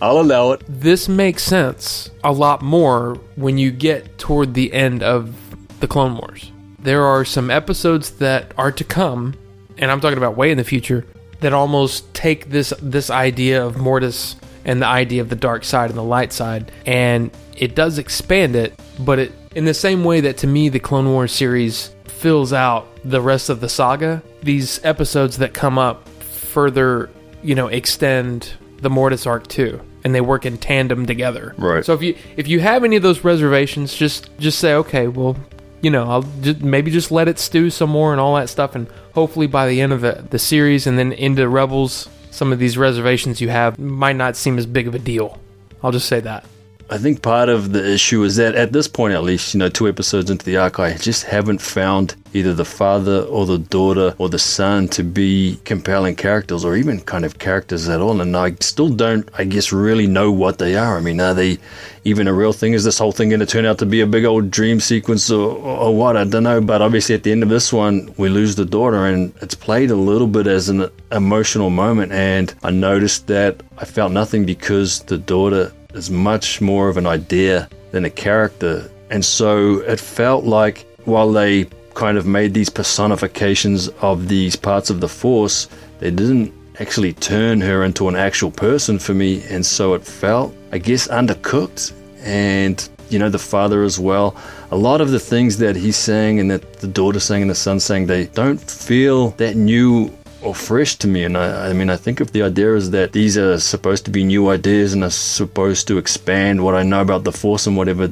I'll 0.02 0.20
allow 0.20 0.52
it. 0.52 0.62
this 0.68 1.08
makes 1.08 1.42
sense 1.42 2.10
a 2.24 2.32
lot 2.32 2.60
more 2.60 3.14
when 3.36 3.56
you 3.56 3.70
get 3.70 4.18
toward 4.18 4.54
the 4.54 4.72
end 4.72 5.02
of 5.02 5.34
the 5.80 5.86
Clone 5.86 6.16
Wars 6.16 6.52
there 6.82 7.04
are 7.04 7.24
some 7.24 7.50
episodes 7.50 8.10
that 8.12 8.52
are 8.58 8.72
to 8.72 8.84
come, 8.84 9.34
and 9.78 9.90
I'm 9.90 10.00
talking 10.00 10.18
about 10.18 10.36
way 10.36 10.50
in 10.50 10.58
the 10.58 10.64
future, 10.64 11.06
that 11.40 11.52
almost 11.52 12.12
take 12.14 12.50
this 12.50 12.72
this 12.80 13.10
idea 13.10 13.64
of 13.64 13.76
Mortis 13.76 14.36
and 14.64 14.80
the 14.80 14.86
idea 14.86 15.22
of 15.22 15.28
the 15.28 15.36
dark 15.36 15.64
side 15.64 15.90
and 15.90 15.98
the 15.98 16.04
light 16.04 16.32
side, 16.32 16.70
and 16.86 17.30
it 17.56 17.74
does 17.74 17.98
expand 17.98 18.56
it, 18.56 18.78
but 19.00 19.18
it 19.18 19.32
in 19.54 19.64
the 19.64 19.74
same 19.74 20.04
way 20.04 20.20
that 20.20 20.38
to 20.38 20.46
me 20.46 20.68
the 20.68 20.80
Clone 20.80 21.10
Wars 21.12 21.32
series 21.32 21.94
fills 22.04 22.52
out 22.52 22.86
the 23.04 23.20
rest 23.20 23.48
of 23.48 23.60
the 23.60 23.68
saga, 23.68 24.22
these 24.42 24.84
episodes 24.84 25.38
that 25.38 25.52
come 25.52 25.78
up 25.78 26.08
further, 26.08 27.10
you 27.42 27.54
know, 27.54 27.68
extend 27.68 28.52
the 28.80 28.90
Mortis 28.90 29.26
arc 29.26 29.46
too, 29.46 29.80
and 30.04 30.14
they 30.14 30.20
work 30.20 30.46
in 30.46 30.58
tandem 30.58 31.06
together. 31.06 31.54
Right. 31.56 31.84
So 31.84 31.94
if 31.94 32.02
you 32.02 32.16
if 32.36 32.48
you 32.48 32.60
have 32.60 32.84
any 32.84 32.96
of 32.96 33.02
those 33.02 33.24
reservations, 33.24 33.94
just 33.94 34.30
just 34.38 34.58
say 34.58 34.74
okay, 34.74 35.08
well, 35.08 35.36
you 35.80 35.90
know, 35.90 36.08
I'll 36.08 36.22
just 36.40 36.60
maybe 36.60 36.90
just 36.90 37.10
let 37.10 37.28
it 37.28 37.38
stew 37.38 37.70
some 37.70 37.90
more 37.90 38.12
and 38.12 38.20
all 38.20 38.36
that 38.36 38.48
stuff, 38.48 38.74
and 38.74 38.86
hopefully 39.14 39.46
by 39.46 39.68
the 39.68 39.80
end 39.80 39.92
of 39.92 40.00
the 40.00 40.24
the 40.30 40.38
series 40.38 40.86
and 40.86 40.98
then 40.98 41.12
into 41.12 41.48
Rebels, 41.48 42.08
some 42.30 42.52
of 42.52 42.58
these 42.58 42.78
reservations 42.78 43.40
you 43.40 43.48
have 43.48 43.78
might 43.78 44.16
not 44.16 44.36
seem 44.36 44.58
as 44.58 44.66
big 44.66 44.88
of 44.88 44.94
a 44.94 44.98
deal. 44.98 45.38
I'll 45.82 45.92
just 45.92 46.08
say 46.08 46.20
that. 46.20 46.44
I 46.92 46.98
think 46.98 47.22
part 47.22 47.48
of 47.48 47.72
the 47.72 47.90
issue 47.90 48.22
is 48.22 48.36
that 48.36 48.54
at 48.54 48.74
this 48.74 48.86
point, 48.86 49.14
at 49.14 49.22
least, 49.22 49.54
you 49.54 49.58
know, 49.58 49.70
two 49.70 49.88
episodes 49.88 50.28
into 50.28 50.44
the 50.44 50.58
arc, 50.58 50.78
I 50.78 50.94
just 50.98 51.24
haven't 51.24 51.62
found 51.62 52.16
either 52.34 52.52
the 52.52 52.66
father 52.66 53.22
or 53.22 53.46
the 53.46 53.56
daughter 53.56 54.14
or 54.18 54.28
the 54.28 54.38
son 54.38 54.88
to 54.88 55.02
be 55.02 55.58
compelling 55.64 56.16
characters 56.16 56.66
or 56.66 56.76
even 56.76 57.00
kind 57.00 57.24
of 57.24 57.38
characters 57.38 57.88
at 57.88 58.02
all. 58.02 58.20
And 58.20 58.36
I 58.36 58.56
still 58.60 58.90
don't, 58.90 59.26
I 59.38 59.44
guess, 59.44 59.72
really 59.72 60.06
know 60.06 60.30
what 60.30 60.58
they 60.58 60.76
are. 60.76 60.98
I 60.98 61.00
mean, 61.00 61.18
are 61.18 61.32
they 61.32 61.56
even 62.04 62.28
a 62.28 62.34
real 62.34 62.52
thing? 62.52 62.74
Is 62.74 62.84
this 62.84 62.98
whole 62.98 63.12
thing 63.12 63.30
going 63.30 63.40
to 63.40 63.46
turn 63.46 63.64
out 63.64 63.78
to 63.78 63.86
be 63.86 64.02
a 64.02 64.06
big 64.06 64.26
old 64.26 64.50
dream 64.50 64.78
sequence 64.78 65.30
or, 65.30 65.50
or 65.50 65.96
what? 65.96 66.18
I 66.18 66.24
don't 66.24 66.42
know. 66.42 66.60
But 66.60 66.82
obviously, 66.82 67.14
at 67.14 67.22
the 67.22 67.32
end 67.32 67.42
of 67.42 67.48
this 67.48 67.72
one, 67.72 68.12
we 68.18 68.28
lose 68.28 68.54
the 68.56 68.66
daughter, 68.66 69.06
and 69.06 69.32
it's 69.40 69.54
played 69.54 69.90
a 69.90 69.96
little 69.96 70.28
bit 70.28 70.46
as 70.46 70.68
an 70.68 70.90
emotional 71.10 71.70
moment. 71.70 72.12
And 72.12 72.52
I 72.62 72.70
noticed 72.70 73.28
that 73.28 73.62
I 73.78 73.86
felt 73.86 74.12
nothing 74.12 74.44
because 74.44 75.00
the 75.04 75.16
daughter 75.16 75.72
is 75.94 76.10
much 76.10 76.60
more 76.60 76.88
of 76.88 76.96
an 76.96 77.06
idea 77.06 77.68
than 77.90 78.04
a 78.04 78.10
character. 78.10 78.90
And 79.10 79.24
so 79.24 79.80
it 79.80 80.00
felt 80.00 80.44
like 80.44 80.86
while 81.04 81.32
they 81.32 81.66
kind 81.94 82.16
of 82.16 82.26
made 82.26 82.54
these 82.54 82.70
personifications 82.70 83.88
of 84.00 84.28
these 84.28 84.56
parts 84.56 84.90
of 84.90 85.00
the 85.00 85.08
Force, 85.08 85.68
they 85.98 86.10
didn't 86.10 86.52
actually 86.80 87.12
turn 87.12 87.60
her 87.60 87.84
into 87.84 88.08
an 88.08 88.16
actual 88.16 88.50
person 88.50 88.98
for 88.98 89.14
me. 89.14 89.42
And 89.50 89.64
so 89.64 89.94
it 89.94 90.02
felt, 90.02 90.54
I 90.72 90.78
guess, 90.78 91.08
undercooked. 91.08 91.92
And, 92.22 92.88
you 93.10 93.18
know, 93.18 93.28
the 93.28 93.38
father 93.38 93.82
as 93.82 93.98
well. 93.98 94.36
A 94.70 94.76
lot 94.76 95.00
of 95.00 95.10
the 95.10 95.20
things 95.20 95.58
that 95.58 95.76
he's 95.76 95.96
saying 95.96 96.40
and 96.40 96.50
that 96.50 96.74
the 96.74 96.86
daughter 96.86 97.20
saying 97.20 97.42
and 97.42 97.50
the 97.50 97.54
son 97.54 97.78
saying, 97.80 98.06
they 98.06 98.26
don't 98.26 98.60
feel 98.60 99.30
that 99.32 99.56
new 99.56 100.10
or 100.42 100.54
fresh 100.54 100.96
to 100.96 101.08
me. 101.08 101.24
And 101.24 101.36
I, 101.36 101.70
I 101.70 101.72
mean, 101.72 101.90
I 101.90 101.96
think 101.96 102.20
if 102.20 102.32
the 102.32 102.42
idea 102.42 102.74
is 102.74 102.90
that 102.90 103.12
these 103.12 103.38
are 103.38 103.58
supposed 103.58 104.04
to 104.06 104.10
be 104.10 104.24
new 104.24 104.48
ideas 104.48 104.92
and 104.92 105.04
are 105.04 105.10
supposed 105.10 105.88
to 105.88 105.98
expand 105.98 106.64
what 106.64 106.74
I 106.74 106.82
know 106.82 107.00
about 107.00 107.24
the 107.24 107.32
Force 107.32 107.66
and 107.66 107.76
whatever, 107.76 108.10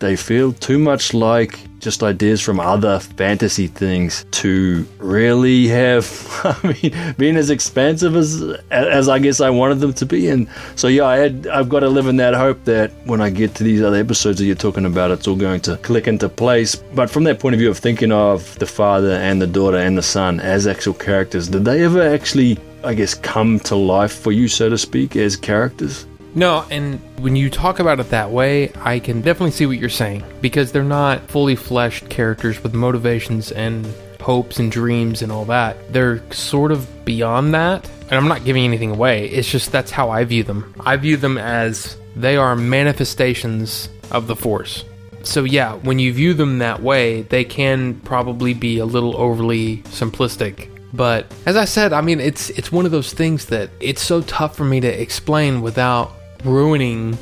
they 0.00 0.16
feel 0.16 0.52
too 0.54 0.78
much 0.78 1.14
like 1.14 1.60
just 1.78 2.02
ideas 2.02 2.40
from 2.40 2.60
other 2.60 3.00
fantasy 3.00 3.66
things 3.66 4.24
to 4.30 4.86
really 4.98 5.66
have, 5.68 6.04
I 6.44 6.76
mean, 6.82 7.14
being 7.16 7.36
as 7.36 7.50
expansive 7.50 8.16
as 8.16 8.42
as 8.70 9.08
I 9.08 9.18
guess 9.18 9.40
I 9.40 9.50
wanted 9.50 9.80
them 9.80 9.92
to 9.94 10.06
be. 10.06 10.28
And 10.28 10.48
so 10.76 10.88
yeah, 10.88 11.04
I 11.04 11.16
had 11.16 11.46
I've 11.46 11.68
got 11.68 11.80
to 11.80 11.88
live 11.88 12.06
in 12.06 12.16
that 12.16 12.34
hope 12.34 12.64
that 12.64 12.90
when 13.04 13.20
I 13.20 13.30
get 13.30 13.54
to 13.56 13.64
these 13.64 13.82
other 13.82 13.96
episodes 13.96 14.38
that 14.38 14.46
you're 14.46 14.54
talking 14.54 14.84
about, 14.84 15.10
it's 15.10 15.28
all 15.28 15.36
going 15.36 15.60
to 15.62 15.76
click 15.78 16.08
into 16.08 16.28
place. 16.28 16.76
But 16.94 17.10
from 17.10 17.24
that 17.24 17.38
point 17.38 17.54
of 17.54 17.58
view 17.58 17.70
of 17.70 17.78
thinking 17.78 18.12
of 18.12 18.58
the 18.58 18.66
father 18.66 19.12
and 19.12 19.40
the 19.40 19.46
daughter 19.46 19.78
and 19.78 19.96
the 19.96 20.02
son 20.02 20.40
as 20.40 20.66
actual 20.66 20.94
characters, 20.94 21.48
did 21.48 21.64
they 21.64 21.84
ever 21.84 22.02
actually, 22.02 22.58
I 22.84 22.94
guess, 22.94 23.14
come 23.14 23.60
to 23.60 23.76
life 23.76 24.12
for 24.12 24.32
you, 24.32 24.48
so 24.48 24.68
to 24.68 24.78
speak, 24.78 25.16
as 25.16 25.36
characters? 25.36 26.06
No, 26.34 26.64
and 26.70 27.00
when 27.18 27.34
you 27.34 27.50
talk 27.50 27.80
about 27.80 27.98
it 28.00 28.10
that 28.10 28.30
way, 28.30 28.72
I 28.76 29.00
can 29.00 29.20
definitely 29.20 29.50
see 29.50 29.66
what 29.66 29.78
you're 29.78 29.88
saying 29.88 30.24
because 30.40 30.70
they're 30.70 30.84
not 30.84 31.28
fully 31.28 31.56
fleshed 31.56 32.08
characters 32.08 32.62
with 32.62 32.72
motivations 32.72 33.50
and 33.50 33.86
hopes 34.20 34.58
and 34.58 34.70
dreams 34.70 35.22
and 35.22 35.32
all 35.32 35.44
that. 35.46 35.92
They're 35.92 36.22
sort 36.32 36.72
of 36.72 37.04
beyond 37.04 37.54
that. 37.54 37.88
And 38.02 38.12
I'm 38.12 38.28
not 38.28 38.44
giving 38.44 38.64
anything 38.64 38.90
away. 38.90 39.26
It's 39.26 39.50
just 39.50 39.72
that's 39.72 39.90
how 39.90 40.10
I 40.10 40.24
view 40.24 40.42
them. 40.44 40.74
I 40.80 40.96
view 40.96 41.16
them 41.16 41.38
as 41.38 41.96
they 42.14 42.36
are 42.36 42.54
manifestations 42.54 43.88
of 44.10 44.26
the 44.26 44.36
Force. 44.36 44.84
So 45.22 45.44
yeah, 45.44 45.74
when 45.74 45.98
you 45.98 46.12
view 46.12 46.34
them 46.34 46.58
that 46.58 46.82
way, 46.82 47.22
they 47.22 47.44
can 47.44 48.00
probably 48.00 48.54
be 48.54 48.78
a 48.78 48.86
little 48.86 49.16
overly 49.16 49.78
simplistic 49.78 50.68
but 50.92 51.32
as 51.46 51.56
I 51.56 51.64
said, 51.64 51.92
I 51.92 52.00
mean 52.00 52.20
it's 52.20 52.50
it's 52.50 52.72
one 52.72 52.84
of 52.84 52.90
those 52.90 53.12
things 53.12 53.46
that 53.46 53.70
it's 53.80 54.02
so 54.02 54.22
tough 54.22 54.56
for 54.56 54.64
me 54.64 54.80
to 54.80 54.88
explain 54.88 55.62
without 55.62 56.12
ruining 56.44 57.18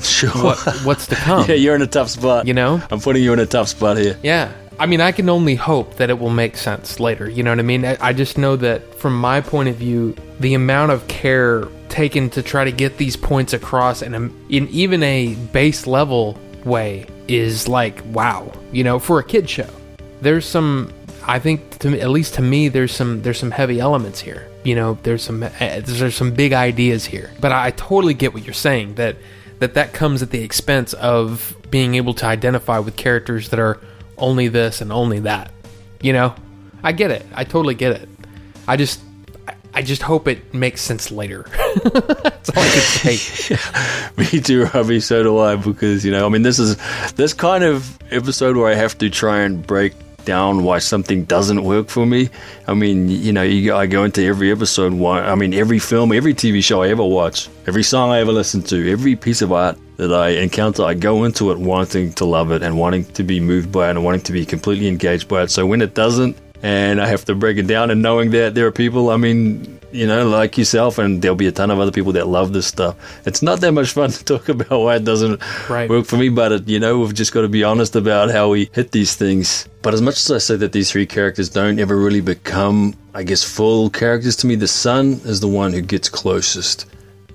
Sure. 0.00 0.30
what 0.30 0.58
what's 0.84 1.06
to 1.08 1.14
come. 1.14 1.44
yeah, 1.48 1.54
you're 1.54 1.74
in 1.74 1.82
a 1.82 1.86
tough 1.86 2.10
spot. 2.10 2.46
You 2.46 2.54
know? 2.54 2.82
I'm 2.90 3.00
putting 3.00 3.22
you 3.22 3.32
in 3.32 3.38
a 3.38 3.46
tough 3.46 3.68
spot 3.68 3.96
here. 3.96 4.18
Yeah. 4.22 4.52
I 4.78 4.86
mean, 4.86 5.00
I 5.00 5.12
can 5.12 5.28
only 5.28 5.54
hope 5.54 5.96
that 5.96 6.10
it 6.10 6.18
will 6.18 6.30
make 6.30 6.56
sense 6.56 6.98
later. 6.98 7.30
You 7.30 7.44
know 7.44 7.52
what 7.52 7.60
I 7.60 7.62
mean? 7.62 7.84
I, 7.84 7.96
I 8.00 8.12
just 8.12 8.36
know 8.36 8.56
that 8.56 8.96
from 8.96 9.18
my 9.18 9.40
point 9.40 9.68
of 9.68 9.76
view, 9.76 10.16
the 10.40 10.54
amount 10.54 10.90
of 10.90 11.06
care 11.06 11.68
taken 11.88 12.28
to 12.30 12.42
try 12.42 12.64
to 12.64 12.72
get 12.72 12.96
these 12.98 13.16
points 13.16 13.52
across 13.52 14.02
in, 14.02 14.14
a, 14.14 14.20
in 14.48 14.68
even 14.70 15.02
a 15.04 15.36
base 15.52 15.86
level 15.86 16.36
way 16.64 17.06
is 17.28 17.68
like, 17.68 18.02
wow. 18.06 18.50
You 18.72 18.82
know, 18.82 18.98
for 18.98 19.20
a 19.20 19.24
kid 19.24 19.48
show, 19.48 19.68
there's 20.20 20.44
some. 20.46 20.92
I 21.26 21.38
think, 21.38 21.78
to, 21.78 21.98
at 22.00 22.10
least 22.10 22.34
to 22.34 22.42
me, 22.42 22.68
there's 22.68 22.92
some 22.92 23.22
there's 23.22 23.38
some 23.38 23.50
heavy 23.52 23.80
elements 23.80 24.20
here. 24.20 24.50
You 24.64 24.74
know, 24.74 24.98
there's 25.02 25.22
some 25.22 25.42
uh, 25.42 25.48
there's 25.58 26.14
some 26.14 26.32
big 26.32 26.52
ideas 26.52 27.04
here. 27.04 27.30
But 27.40 27.52
I, 27.52 27.70
totally 27.70 28.14
get 28.14 28.32
what 28.32 28.44
you're 28.44 28.54
saying 28.54 28.94
that 28.94 29.16
that 29.58 29.74
that 29.74 29.92
comes 29.92 30.22
at 30.22 30.30
the 30.30 30.42
expense 30.42 30.94
of 30.94 31.56
being 31.70 31.94
able 31.94 32.14
to 32.14 32.26
identify 32.26 32.78
with 32.78 32.96
characters 32.96 33.50
that 33.50 33.60
are 33.60 33.78
only 34.16 34.48
this 34.48 34.80
and 34.80 34.90
only 34.90 35.20
that. 35.20 35.50
You 36.00 36.14
know, 36.14 36.34
I 36.82 36.92
get 36.92 37.10
it. 37.10 37.26
I 37.34 37.44
totally 37.44 37.74
get 37.74 37.92
it. 37.92 38.08
I 38.66 38.76
just, 38.76 39.00
I 39.74 39.82
just 39.82 40.02
hope 40.02 40.28
it 40.28 40.54
makes 40.54 40.80
sense 40.80 41.10
later. 41.10 41.44
That's 41.84 42.50
all 42.50 42.62
I 42.62 42.68
can 42.68 43.16
say. 43.16 43.56
Me 44.16 44.40
too, 44.40 44.64
Robbie. 44.64 45.00
So 45.00 45.22
do 45.22 45.38
I. 45.38 45.56
Because 45.56 46.04
you 46.04 46.10
know, 46.10 46.26
I 46.26 46.28
mean, 46.30 46.42
this 46.42 46.58
is 46.58 46.76
this 47.12 47.34
kind 47.34 47.64
of 47.64 47.98
episode 48.10 48.56
where 48.56 48.70
I 48.70 48.74
have 48.74 48.96
to 48.98 49.10
try 49.10 49.40
and 49.40 49.66
break 49.66 49.94
down 50.24 50.64
why 50.64 50.78
something 50.78 51.24
doesn't 51.24 51.62
work 51.62 51.88
for 51.88 52.06
me. 52.06 52.30
I 52.66 52.74
mean, 52.74 53.08
you 53.08 53.32
know, 53.32 53.42
you, 53.42 53.74
I 53.74 53.86
go 53.86 54.04
into 54.04 54.24
every 54.24 54.50
episode. 54.50 54.92
Why? 54.92 55.20
I 55.20 55.34
mean, 55.34 55.54
every 55.54 55.78
film, 55.78 56.12
every 56.12 56.34
TV 56.34 56.62
show 56.62 56.82
I 56.82 56.88
ever 56.88 57.04
watch, 57.04 57.48
every 57.66 57.82
song 57.82 58.10
I 58.10 58.20
ever 58.20 58.32
listen 58.32 58.62
to, 58.64 58.90
every 58.90 59.16
piece 59.16 59.42
of 59.42 59.52
art 59.52 59.78
that 59.96 60.12
I 60.12 60.30
encounter, 60.30 60.84
I 60.84 60.94
go 60.94 61.24
into 61.24 61.50
it 61.52 61.58
wanting 61.58 62.12
to 62.14 62.24
love 62.24 62.50
it 62.50 62.62
and 62.62 62.78
wanting 62.78 63.04
to 63.04 63.22
be 63.22 63.40
moved 63.40 63.70
by 63.70 63.88
it 63.88 63.90
and 63.90 64.04
wanting 64.04 64.22
to 64.22 64.32
be 64.32 64.44
completely 64.44 64.88
engaged 64.88 65.28
by 65.28 65.42
it. 65.42 65.50
So 65.50 65.66
when 65.66 65.82
it 65.82 65.94
doesn't, 65.94 66.36
and 66.62 67.00
I 67.00 67.06
have 67.06 67.24
to 67.26 67.34
break 67.34 67.58
it 67.58 67.66
down, 67.66 67.90
and 67.90 68.00
knowing 68.00 68.30
that 68.30 68.54
there 68.54 68.66
are 68.66 68.72
people, 68.72 69.10
I 69.10 69.18
mean, 69.18 69.78
you 69.94 70.06
know, 70.06 70.28
like 70.28 70.58
yourself, 70.58 70.98
and 70.98 71.22
there'll 71.22 71.36
be 71.36 71.46
a 71.46 71.52
ton 71.52 71.70
of 71.70 71.78
other 71.78 71.92
people 71.92 72.12
that 72.12 72.26
love 72.26 72.52
this 72.52 72.66
stuff. 72.66 72.96
It's 73.26 73.42
not 73.42 73.60
that 73.60 73.72
much 73.72 73.92
fun 73.92 74.10
to 74.16 74.24
talk 74.24 74.48
about 74.48 74.80
why 74.80 74.96
it 74.96 75.04
doesn't 75.04 75.40
Right. 75.70 75.88
work 75.88 76.06
for 76.06 76.16
me, 76.16 76.28
but 76.28 76.52
it, 76.52 76.68
you 76.68 76.80
know, 76.80 76.98
we've 76.98 77.14
just 77.14 77.32
got 77.32 77.42
to 77.42 77.48
be 77.48 77.62
honest 77.64 77.94
about 77.96 78.30
how 78.30 78.50
we 78.50 78.68
hit 78.72 78.90
these 78.90 79.14
things. 79.14 79.68
But 79.82 79.94
as 79.94 80.02
much 80.02 80.16
as 80.16 80.30
I 80.30 80.38
say 80.38 80.56
that 80.56 80.72
these 80.72 80.90
three 80.90 81.06
characters 81.06 81.48
don't 81.48 81.78
ever 81.78 81.96
really 81.96 82.20
become, 82.20 82.94
I 83.14 83.22
guess, 83.22 83.44
full 83.44 83.88
characters 83.90 84.36
to 84.36 84.46
me, 84.46 84.56
the 84.56 84.68
son 84.68 85.20
is 85.24 85.40
the 85.40 85.48
one 85.48 85.72
who 85.72 85.80
gets 85.80 86.08
closest. 86.08 86.86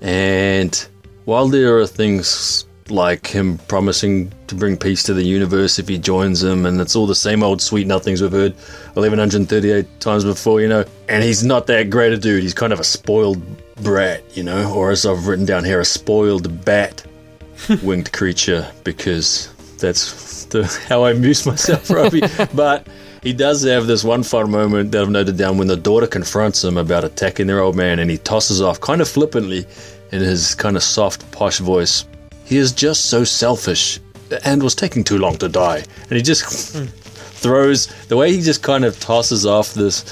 And 0.02 0.86
while 1.24 1.48
there 1.48 1.78
are 1.78 1.86
things 1.86 2.64
like 2.90 3.26
him 3.26 3.58
promising 3.68 4.32
to 4.46 4.54
bring 4.54 4.76
peace 4.76 5.02
to 5.04 5.14
the 5.14 5.22
universe 5.22 5.78
if 5.78 5.88
he 5.88 5.98
joins 5.98 6.40
them, 6.40 6.66
and 6.66 6.80
it's 6.80 6.96
all 6.96 7.06
the 7.06 7.14
same 7.14 7.42
old 7.42 7.62
sweet 7.62 7.86
nothings 7.86 8.22
we've 8.22 8.32
heard 8.32 8.54
1138 8.94 10.00
times 10.00 10.24
before, 10.24 10.60
you 10.60 10.68
know. 10.68 10.84
And 11.08 11.22
he's 11.22 11.44
not 11.44 11.66
that 11.68 11.90
great 11.90 12.12
a 12.12 12.18
dude. 12.18 12.42
He's 12.42 12.54
kind 12.54 12.72
of 12.72 12.80
a 12.80 12.84
spoiled 12.84 13.40
brat, 13.76 14.22
you 14.36 14.42
know, 14.42 14.72
or 14.74 14.90
as 14.90 15.06
I've 15.06 15.26
written 15.26 15.44
down 15.44 15.64
here, 15.64 15.80
a 15.80 15.84
spoiled 15.84 16.64
bat 16.64 17.04
winged 17.82 18.12
creature, 18.12 18.70
because 18.84 19.52
that's 19.78 20.44
the, 20.46 20.64
how 20.88 21.04
I 21.04 21.12
amuse 21.12 21.46
myself, 21.46 21.90
Robbie. 21.90 22.22
but 22.54 22.86
he 23.22 23.32
does 23.32 23.62
have 23.64 23.86
this 23.86 24.02
one 24.02 24.22
fun 24.22 24.50
moment 24.50 24.92
that 24.92 25.02
I've 25.02 25.10
noted 25.10 25.36
down 25.36 25.58
when 25.58 25.68
the 25.68 25.76
daughter 25.76 26.06
confronts 26.06 26.64
him 26.64 26.76
about 26.78 27.04
attacking 27.04 27.46
their 27.46 27.60
old 27.60 27.76
man, 27.76 27.98
and 27.98 28.10
he 28.10 28.18
tosses 28.18 28.62
off 28.62 28.80
kind 28.80 29.00
of 29.00 29.08
flippantly 29.08 29.66
in 30.12 30.20
his 30.20 30.54
kind 30.54 30.76
of 30.76 30.82
soft, 30.82 31.30
posh 31.32 31.58
voice. 31.58 32.04
He 32.50 32.58
is 32.58 32.72
just 32.72 33.06
so 33.06 33.24
selfish 33.24 34.00
and 34.44 34.62
was 34.62 34.74
taking 34.74 35.04
too 35.04 35.18
long 35.18 35.38
to 35.38 35.48
die. 35.48 35.84
And 36.08 36.12
he 36.16 36.20
just 36.20 36.44
throws 37.14 37.86
the 38.08 38.16
way 38.16 38.32
he 38.32 38.42
just 38.42 38.62
kind 38.62 38.84
of 38.84 38.98
tosses 39.00 39.46
off 39.46 39.72
this 39.72 40.04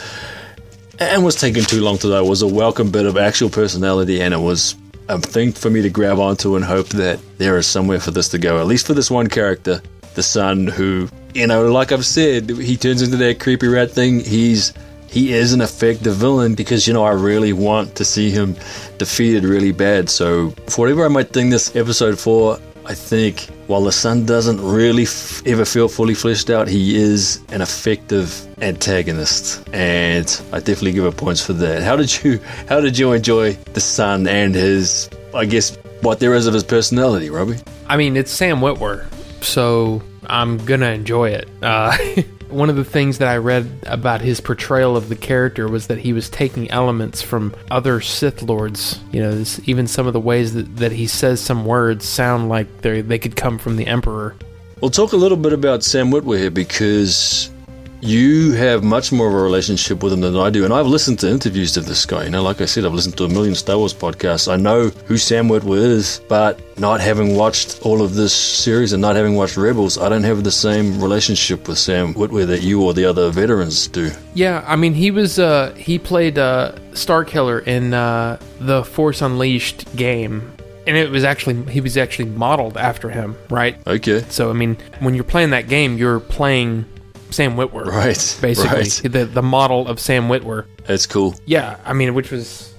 and 1.01 1.25
was 1.25 1.35
taking 1.35 1.65
too 1.65 1.83
long 1.83 1.99
to 1.99 2.09
die 2.09 2.23
was 2.23 2.43
a 2.43 2.47
welcome 2.47 2.91
bit 2.91 3.07
of 3.07 3.17
actual 3.17 3.51
personality 3.51 4.23
and 4.23 4.33
it 4.33 4.39
was 4.39 4.77
a 5.09 5.19
thing 5.19 5.53
for 5.53 5.69
me 5.69 5.83
to 5.83 5.91
grab 5.91 6.19
onto 6.19 6.57
and 6.57 6.65
hope 6.65 6.89
that 6.89 7.19
there 7.39 7.59
is 7.59 7.67
somewhere 7.67 8.01
for 8.01 8.13
this 8.13 8.29
to 8.29 8.39
go 8.39 8.59
at 8.59 8.67
least 8.67 8.87
for 8.87 8.95
this 8.95 9.11
one 9.11 9.27
character 9.27 9.83
the 10.15 10.23
son 10.23 10.67
who 10.67 11.09
you 11.35 11.47
know, 11.47 11.71
like 11.71 11.93
I've 11.93 12.07
said, 12.07 12.51
he 12.51 12.77
turns 12.77 13.03
into 13.03 13.17
that 13.19 13.39
creepy 13.39 13.69
rat 13.69 13.91
thing. 13.91 14.21
He's 14.21 14.73
he 15.11 15.33
is 15.33 15.53
an 15.53 15.61
effective 15.61 16.15
villain 16.17 16.55
because 16.55 16.87
you 16.87 16.95
know 16.95 17.05
I 17.05 17.13
really 17.13 17.53
want 17.53 17.95
to 17.97 18.05
see 18.05 18.31
him 18.31 18.55
defeated 18.99 19.45
really 19.45 19.73
bad. 19.73 20.11
So 20.11 20.51
for 20.69 20.83
whatever 20.83 21.05
I 21.05 21.09
might 21.09 21.33
think 21.33 21.51
this 21.51 21.75
episode 21.75 22.19
for, 22.19 22.59
I 22.85 22.95
think 22.95 23.49
while 23.67 23.83
the 23.83 23.93
son 23.93 24.25
doesn't 24.25 24.61
really 24.63 25.03
f- 25.03 25.47
ever 25.47 25.65
feel 25.65 25.89
fully 25.89 26.15
fleshed 26.15 26.49
out, 26.49 26.69
he 26.69 26.97
is 26.97 27.41
an 27.51 27.61
effective 27.61 28.47
antagonist, 28.63 29.63
and 29.73 30.27
I 30.53 30.59
definitely 30.59 30.93
give 30.93 31.05
it 31.05 31.17
points 31.17 31.45
for 31.45 31.53
that. 31.55 31.83
How 31.83 31.97
did 31.97 32.25
you 32.25 32.41
How 32.69 32.81
did 32.81 32.97
you 32.99 33.13
enjoy 33.13 33.53
the 33.75 33.81
son 33.81 34.27
and 34.27 34.55
his, 34.55 35.11
I 35.35 35.45
guess, 35.45 35.77
what 36.01 36.19
there 36.21 36.35
is 36.35 36.47
of 36.47 36.55
his 36.55 36.65
personality, 36.65 37.29
Robbie? 37.29 37.59
I 37.89 37.97
mean, 37.97 38.17
it's 38.17 38.31
Sam 38.31 38.61
Witwer, 38.61 39.07
so 39.43 40.03
I'm 40.27 40.59
gonna 40.65 40.91
enjoy 40.91 41.31
it. 41.31 41.49
Uh, 41.63 41.97
one 42.51 42.71
of 42.71 42.77
the 42.77 42.85
things 42.85 43.19
that 43.19 43.29
I 43.29 43.37
read 43.37 43.69
about 43.87 44.21
his 44.21 44.41
portrayal 44.41 44.97
of 44.97 45.09
the 45.09 45.17
character 45.17 45.69
was 45.69 45.89
that 45.89 45.99
he 45.99 46.13
was 46.13 46.29
taking 46.31 46.71
elements 46.71 47.23
from 47.23 47.55
other 47.71 48.01
Sith 48.01 48.43
lords. 48.43 49.01
You 49.13 49.21
know, 49.21 49.35
this, 49.35 49.61
even 49.69 49.87
some 49.87 50.07
of 50.07 50.13
the 50.13 50.21
ways 50.21 50.55
that, 50.55 50.77
that 50.77 50.93
he 50.93 51.07
says 51.07 51.41
some 51.41 51.65
words 51.65 52.05
sound 52.05 52.49
like 52.49 52.83
they 52.83 53.19
could 53.19 53.37
come 53.37 53.59
from 53.59 53.77
the 53.77 53.87
Emperor. 53.87 54.35
We'll 54.81 54.91
talk 54.91 55.13
a 55.13 55.17
little 55.17 55.37
bit 55.37 55.53
about 55.53 55.83
Sam 55.83 56.11
Witwer 56.11 56.39
here 56.39 56.51
because 56.51 57.51
you 58.01 58.53
have 58.53 58.85
much 58.85 59.11
more 59.13 59.29
of 59.29 59.35
a 59.35 59.43
relationship 59.43 60.03
with 60.03 60.13
him 60.13 60.21
than 60.21 60.37
I 60.37 60.51
do, 60.51 60.65
and 60.65 60.73
I've 60.73 60.87
listened 60.87 61.19
to 61.21 61.29
interviews 61.29 61.77
of 61.77 61.87
this 61.87 62.07
guy. 62.07 62.25
You 62.25 62.31
know, 62.31 62.43
like 62.43 62.61
I 62.61 62.65
said, 62.65 62.85
I've 62.85 62.95
listened 62.95 63.17
to 63.19 63.25
a 63.25 63.29
million 63.29 63.55
Star 63.55 63.77
Wars 63.77 63.95
podcasts. 63.95 64.51
I 64.51 64.57
know 64.57 64.89
who 65.07 65.17
Sam 65.17 65.49
Witwer 65.49 65.77
is, 65.79 66.21
but 66.29 66.61
not 66.79 67.01
having 67.01 67.35
watched 67.35 67.81
all 67.83 68.03
of 68.03 68.15
this 68.15 68.33
series 68.33 68.93
and 68.93 69.01
not 69.01 69.17
having 69.17 69.35
watched 69.35 69.57
Rebels, 69.57 69.99
I 69.99 70.09
don't 70.09 70.23
have 70.23 70.45
the 70.45 70.53
same 70.53 71.01
relationship 71.03 71.67
with 71.69 71.79
Sam 71.79 72.15
Witwer 72.15 72.47
that 72.47 72.63
you 72.63 72.83
or 72.83 72.95
the 72.95 73.05
other 73.05 73.31
veterans 73.31 73.89
do. 73.89 74.11
Yeah, 74.35 74.65
I 74.67 74.77
mean, 74.77 74.95
he 74.95 75.11
was 75.11 75.39
uh, 75.39 75.73
he 75.75 75.99
played 75.99 76.39
uh, 76.39 76.73
Starkiller 76.93 77.67
in 77.67 77.95
uh, 77.95 78.39
the 78.61 78.85
Force 78.85 79.23
Unleashed 79.23 79.97
game. 79.97 80.53
And 80.87 80.97
it 80.97 81.11
was 81.11 81.23
actually 81.23 81.71
he 81.71 81.83
was 81.83 81.99
actually 81.99 82.31
modeled 82.31 82.79
after 82.79 83.11
him, 83.11 83.37
right? 83.51 83.77
Okay. 83.87 84.25
So 84.31 84.49
I 84.49 84.55
mean, 84.55 84.79
when 85.01 85.15
you're 85.15 85.23
playing 85.23 85.51
that 85.51 85.69
game, 85.69 85.99
you're 85.99 86.19
playing 86.19 86.87
Sam 87.31 87.57
Witwer, 87.57 87.87
Right. 87.93 88.39
Basically, 88.41 88.79
Right. 88.79 89.01
the 89.05 89.25
the 89.25 89.43
model 89.43 89.87
of 89.89 90.01
Sam 90.01 90.29
Witwer. 90.29 90.65
That's 90.87 91.07
cool. 91.07 91.35
Yeah, 91.47 91.77
I 91.85 91.93
mean, 91.93 92.15
which 92.15 92.31
was, 92.31 92.75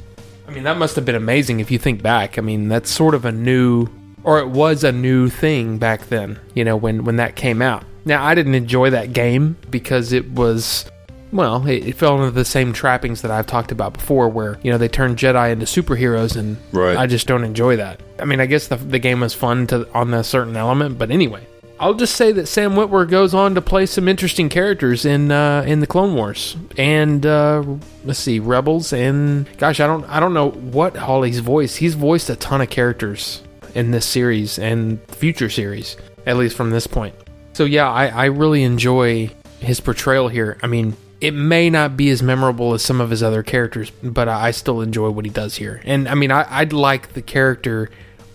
I 0.48 0.52
mean, 0.52 0.64
that 0.64 0.78
must 0.78 0.96
have 0.96 1.06
been 1.06 1.16
amazing 1.16 1.60
if 1.60 1.70
you 1.72 1.78
think 1.78 2.02
back. 2.02 2.38
I 2.38 2.42
mean, 2.42 2.68
that's 2.70 2.90
sort 2.90 3.14
of 3.16 3.26
a 3.26 3.32
new, 3.32 3.88
or 4.24 4.40
it 4.40 4.48
was 4.50 4.84
a 4.84 4.92
new 4.92 5.30
thing 5.30 5.78
back 5.78 6.08
then. 6.08 6.40
You 6.56 6.64
know, 6.66 6.76
when 6.76 7.04
when 7.06 7.18
that 7.18 7.36
came 7.36 7.62
out. 7.62 7.84
Now, 8.06 8.24
I 8.26 8.34
didn't 8.34 8.56
enjoy 8.56 8.90
that 8.92 9.14
game 9.14 9.58
because 9.70 10.14
it 10.14 10.32
was. 10.32 10.90
Well, 11.32 11.68
it, 11.68 11.86
it 11.90 11.96
fell 11.96 12.16
into 12.16 12.32
the 12.32 12.44
same 12.44 12.74
trappings 12.74 13.22
that 13.22 13.30
I've 13.30 13.46
talked 13.46 13.72
about 13.72 13.94
before, 13.94 14.30
where 14.30 14.58
you 14.64 14.72
know 14.72 14.80
they 14.80 14.88
turned 14.88 15.18
Jedi 15.18 15.52
into 15.52 15.66
superheroes, 15.68 16.36
and 16.36 16.58
Right. 16.72 16.98
I 16.98 17.06
just 17.06 17.28
don't 17.28 17.44
enjoy 17.44 17.76
that. 17.76 18.02
I 18.20 18.26
mean, 18.26 18.40
I 18.40 18.48
guess 18.48 18.68
the 18.68 18.78
the 18.78 18.98
game 18.98 19.20
was 19.20 19.36
fun 19.36 19.68
to 19.68 19.88
on 19.94 20.12
a 20.16 20.24
certain 20.24 20.56
element, 20.58 20.98
but 20.98 21.12
anyway, 21.12 21.46
I'll 21.80 21.94
just 21.94 22.16
say 22.16 22.34
that 22.34 22.48
Sam 22.48 22.74
Witwer 22.74 23.10
goes 23.10 23.34
on 23.34 23.56
to 23.56 23.62
play 23.62 23.86
some 23.86 24.10
interesting 24.10 24.50
characters 24.50 25.06
in 25.06 25.32
uh, 25.32 25.64
in 25.66 25.80
the 25.80 25.88
Clone 25.88 26.14
Wars. 26.14 26.58
And 26.78 27.26
uh, 27.26 27.64
let's 28.04 28.20
see 28.20 28.40
Rebels 28.40 28.92
and 28.92 29.48
gosh 29.58 29.80
I 29.80 29.88
don't 29.88 30.04
I 30.06 30.20
don't 30.20 30.34
know 30.34 30.50
what 30.50 30.98
Holly's 30.98 31.40
voice 31.40 31.78
he's 31.78 31.94
voiced 31.94 32.30
a 32.30 32.36
ton 32.36 32.62
of 32.62 32.70
characters 32.70 33.44
in 33.76 33.92
this 33.92 34.06
series 34.06 34.60
and 34.60 35.00
future 35.08 35.50
series 35.50 35.96
at 36.26 36.38
least 36.38 36.58
from 36.58 36.72
this 36.72 36.86
point. 36.86 37.16
So 37.54 37.64
yeah 37.64 37.90
I, 37.90 38.08
I 38.08 38.26
really 38.26 38.64
enjoy 38.64 39.32
his 39.60 39.80
portrayal 39.80 40.28
here. 40.28 40.58
I 40.62 40.68
mean 40.68 40.98
it 41.22 41.34
may 41.34 41.70
not 41.70 41.96
be 41.96 42.10
as 42.10 42.22
memorable 42.22 42.74
as 42.74 42.82
some 42.82 43.00
of 43.00 43.10
his 43.10 43.24
other 43.24 43.42
characters 43.42 43.90
but 44.04 44.28
I 44.28 44.48
I 44.48 44.52
still 44.52 44.82
enjoy 44.82 45.12
what 45.12 45.24
he 45.24 45.32
does 45.32 45.56
here. 45.56 45.82
And 45.86 46.10
I 46.10 46.16
mean 46.16 46.32
I, 46.32 46.46
I'd 46.50 46.74
like 46.74 47.14
the 47.14 47.22
character 47.22 47.90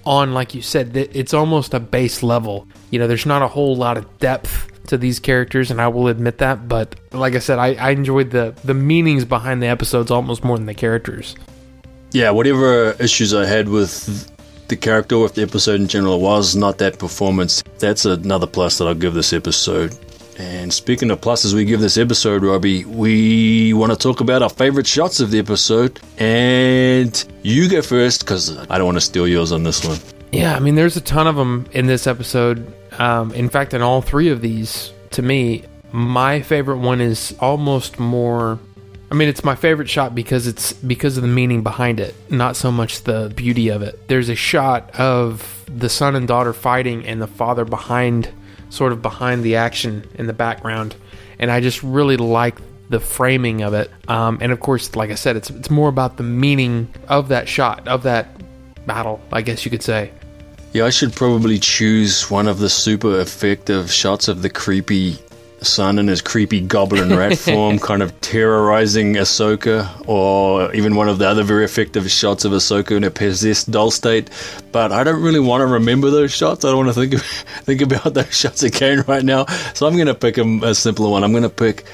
on, 0.07 0.35
like 0.35 0.55
you 0.55 0.63
said, 0.63 0.97
it's 0.97 1.35
almost 1.35 1.75
a 1.75 1.81
base 1.81 2.23
level. 2.23 2.67
You 2.91 2.99
know, 2.99 3.07
there's 3.07 3.27
not 3.27 3.43
a 3.43 3.49
whole 3.49 3.77
lot 3.77 3.97
of 3.97 4.19
depth 4.19 4.71
to 4.89 4.99
these 4.99 5.19
characters, 5.19 5.71
and 5.71 5.81
I 5.81 5.89
will 5.89 6.09
admit 6.09 6.39
that. 6.39 6.69
But 6.69 6.95
like 7.13 7.35
I 7.35 7.39
said, 7.39 7.59
I, 7.59 7.75
I 7.75 7.91
enjoyed 7.91 8.31
the 8.31 8.55
the 8.65 8.75
meanings 8.75 9.25
behind 9.25 9.63
the 9.63 9.67
episodes 9.67 10.11
almost 10.11 10.45
more 10.45 10.57
than 10.57 10.67
the 10.67 10.75
characters. 10.75 11.35
Yeah, 12.13 12.31
whatever 12.31 12.93
issues 13.01 13.35
I 13.35 13.47
had 13.47 13.69
with 13.69 14.31
the 14.69 14.77
character, 14.77 15.19
with 15.19 15.35
the 15.35 15.43
episode 15.43 15.81
in 15.81 15.89
general, 15.89 16.21
was 16.21 16.55
not 16.55 16.79
that 16.79 16.99
performance. 16.99 17.63
That's 17.79 18.05
another 18.05 18.47
plus 18.47 18.79
that 18.79 18.87
I'll 18.87 18.95
give 18.95 19.15
this 19.15 19.33
episode. 19.33 19.97
And 20.39 20.73
speaking 20.73 21.11
of 21.11 21.21
pluses 21.21 21.55
we 21.55 21.65
give 21.65 21.81
this 21.81 21.97
episode, 21.97 22.43
Robbie, 22.43 22.85
we 22.85 23.73
want 23.73 23.93
to 23.93 23.99
talk 23.99 24.21
about 24.21 24.43
our 24.43 24.51
favorite 24.51 24.87
shots 24.87 25.21
of 25.21 25.31
the 25.31 25.39
episode. 25.39 26.01
And 26.19 27.25
you 27.43 27.69
go 27.69 27.83
first 27.83 28.21
because 28.21 28.57
I 28.69 28.79
don't 28.79 28.87
want 28.87 28.97
to 28.97 29.03
steal 29.03 29.29
yours 29.29 29.53
on 29.53 29.63
this 29.63 29.85
one. 29.85 29.99
Yeah, 30.33 30.57
I 30.57 30.59
mean, 30.59 30.75
there's 30.75 30.97
a 30.97 31.01
ton 31.01 31.29
of 31.29 31.37
them 31.37 31.67
in 31.73 31.87
this 31.87 32.07
episode. 32.09 32.73
Um, 32.99 33.33
in 33.33 33.49
fact, 33.49 33.75
in 33.75 33.83
all 33.83 34.03
three 34.03 34.31
of 34.31 34.41
these, 34.41 34.93
to 35.13 35.23
me, 35.23 35.65
my 35.93 36.43
favorite 36.43 36.79
one 36.79 37.01
is 37.01 37.37
almost 37.39 38.01
more. 38.01 38.59
I 39.13 39.15
mean, 39.15 39.29
it's 39.29 39.45
my 39.45 39.55
favorite 39.55 39.89
shot 39.89 40.13
because 40.13 40.49
it's 40.49 40.73
because 40.73 41.17
of 41.17 41.23
the 41.23 41.29
meaning 41.29 41.63
behind 41.63 42.01
it, 42.01 42.17
not 42.31 42.57
so 42.57 42.73
much 42.73 43.05
the 43.05 43.33
beauty 43.37 43.69
of 43.69 43.83
it. 43.83 44.09
There's 44.09 44.29
a 44.29 44.35
shot 44.35 44.91
of 44.99 45.65
the 45.69 45.89
son 45.89 46.17
and 46.17 46.27
daughter 46.27 46.53
fighting, 46.53 47.07
and 47.07 47.23
the 47.23 47.29
father 47.29 47.65
behind, 47.65 48.29
sort 48.75 48.93
of 48.93 49.01
behind 49.01 49.45
the 49.45 49.57
action 49.57 50.05
in 50.17 50.27
the 50.27 50.33
background, 50.33 50.97
and 51.39 51.51
I 51.51 51.61
just 51.61 51.83
really 51.83 52.17
like 52.17 52.59
the 52.91 53.01
framing 53.01 53.63
of 53.63 53.73
it. 53.75 53.91
Um, 54.09 54.39
and 54.41 54.53
of 54.53 54.61
course, 54.61 54.95
like 54.97 55.11
I 55.11 55.15
said, 55.15 55.37
it's 55.37 55.51
it's 55.51 55.71
more 55.71 55.89
about 55.89 56.17
the 56.17 56.23
meaning 56.23 56.89
of 57.09 57.29
that 57.29 57.49
shot 57.49 57.87
of 57.89 58.03
that 58.03 58.29
battle, 58.87 59.21
I 59.33 59.43
guess 59.43 59.65
you 59.65 59.71
could 59.71 59.83
say. 59.83 60.11
Yeah, 60.73 60.87
I 60.87 60.91
should 60.91 61.13
probably 61.13 61.59
choose 61.61 62.29
one 62.31 62.49
of 62.49 62.59
the 62.59 62.69
super 62.69 63.21
effective 63.21 63.93
shots 63.93 64.27
of 64.27 64.43
the 64.43 64.51
creepy 64.51 65.17
son 65.65 65.99
in 65.99 66.09
his 66.09 66.21
creepy 66.23 66.61
goblin 66.61 67.17
rat 67.17 67.39
form, 67.39 67.79
kind 67.79 68.03
of 68.03 68.19
terrorizing 68.21 69.15
Ahsoka, 69.15 69.89
or 70.07 70.73
even 70.75 70.95
one 70.95 71.09
of 71.09 71.19
the 71.19 71.27
other 71.29 71.43
very 71.43 71.65
effective 71.65 72.11
shots 72.11 72.45
of 72.45 72.53
Ahsoka 72.53 72.97
in 72.97 73.05
a 73.05 73.11
possessed 73.11 73.71
doll 73.71 73.91
state. 73.91 74.31
But 74.73 74.93
I 74.93 75.05
don't 75.05 75.23
really 75.23 75.41
want 75.41 75.63
to 75.63 75.67
remember 75.67 76.11
those 76.11 76.33
shots. 76.33 76.65
I 76.65 76.69
don't 76.69 76.87
want 76.87 76.95
to 76.95 77.01
think 77.01 77.15
of, 77.15 77.23
think 77.65 77.81
about 77.81 78.15
those 78.15 78.35
shots 78.37 78.63
again 78.63 79.05
right 79.07 79.25
now. 79.25 79.47
So 79.75 79.87
I'm 79.87 79.95
going 79.95 80.07
to 80.07 80.15
pick 80.15 80.39
a, 80.39 80.45
a 80.63 80.75
simpler 80.75 81.09
one. 81.09 81.25
I'm 81.25 81.33
going 81.33 81.43
to 81.43 81.49
pick 81.49 81.85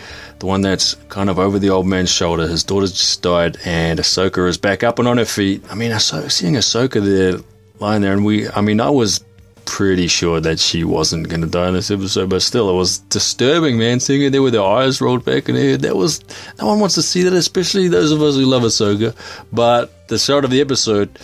the 0.41 0.47
one 0.47 0.63
that's 0.63 0.95
kind 1.09 1.29
of 1.31 1.39
over 1.39 1.59
the 1.59 1.71
old 1.71 1.87
man's 1.87 2.11
shoulder. 2.11 2.47
His 2.49 2.65
daughter's 2.65 2.93
just 2.93 3.23
died, 3.23 3.59
and 3.65 3.99
Ahsoka 3.99 4.49
is 4.49 4.59
back 4.59 4.83
up 4.83 4.99
and 4.99 5.07
on 5.07 5.19
her 5.19 5.25
feet. 5.25 5.63
I 5.71 5.75
mean, 5.75 5.91
Ahso- 5.93 6.31
seeing 6.31 6.55
Ahsoka 6.55 7.05
there 7.05 7.41
lying 7.79 8.03
there, 8.03 8.13
and 8.13 8.25
we, 8.25 8.49
I 8.49 8.61
mean, 8.61 8.81
I 8.81 8.91
was 8.91 9.21
pretty 9.64 10.07
sure 10.07 10.40
that 10.40 10.59
she 10.59 10.85
wasn't 10.85 11.29
going 11.29 11.40
to 11.40 11.46
die 11.46 11.68
in 11.68 11.75
this 11.75 11.90
episode, 11.90 12.31
but 12.31 12.42
still, 12.42 12.70
it 12.70 12.75
was 12.75 12.99
disturbing, 12.99 13.79
man. 13.79 14.01
Seeing 14.01 14.23
her 14.23 14.31
there 14.31 14.42
with 14.42 14.55
her 14.55 14.62
eyes 14.62 15.01
rolled 15.01 15.25
back 15.25 15.49
in 15.49 15.55
her 15.55 15.61
head, 15.61 15.83
that 15.83 15.96
was, 15.96 16.20
no 16.59 16.66
one 16.66 16.81
wants 16.81 16.94
to 16.96 17.03
see 17.03 17.23
that, 17.23 17.33
especially 17.33 17.88
those 17.88 18.12
of 18.12 18.23
us 18.23 18.37
who 18.37 18.44
love 18.44 18.62
Ahsoka. 18.62 19.14
But 19.53 20.09
the 20.09 20.18
shot 20.18 20.44
of 20.44 20.51
the 20.51 20.61
episode 20.61 21.18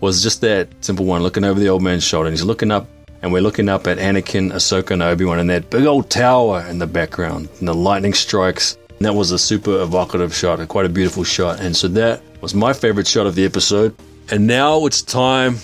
was 0.00 0.22
just 0.22 0.40
that 0.42 0.68
simple 0.80 1.06
one, 1.06 1.22
looking 1.22 1.44
over 1.44 1.58
the 1.58 1.68
old 1.68 1.82
man's 1.82 2.04
shoulder, 2.04 2.28
and 2.28 2.36
he's 2.36 2.44
looking 2.44 2.70
up, 2.70 2.86
and 3.22 3.32
we're 3.32 3.42
looking 3.42 3.68
up 3.68 3.86
at 3.86 3.98
Anakin, 3.98 4.52
Ahsoka, 4.52 4.90
and 4.90 5.02
Obi 5.02 5.24
Wan, 5.24 5.38
and 5.38 5.50
that 5.50 5.70
big 5.70 5.86
old 5.86 6.10
tower 6.10 6.64
in 6.68 6.78
the 6.78 6.86
background, 6.86 7.48
and 7.58 7.68
the 7.68 7.74
lightning 7.74 8.14
strikes. 8.14 8.76
And 8.90 9.06
that 9.06 9.14
was 9.14 9.32
a 9.32 9.38
super 9.38 9.82
evocative 9.82 10.34
shot, 10.34 10.60
a 10.60 10.66
quite 10.66 10.86
a 10.86 10.88
beautiful 10.88 11.24
shot. 11.24 11.60
And 11.60 11.76
so 11.76 11.88
that 11.88 12.22
was 12.40 12.54
my 12.54 12.72
favorite 12.72 13.06
shot 13.06 13.26
of 13.26 13.34
the 13.34 13.44
episode. 13.44 13.96
And 14.30 14.46
now 14.46 14.86
it's 14.86 15.02
time 15.02 15.56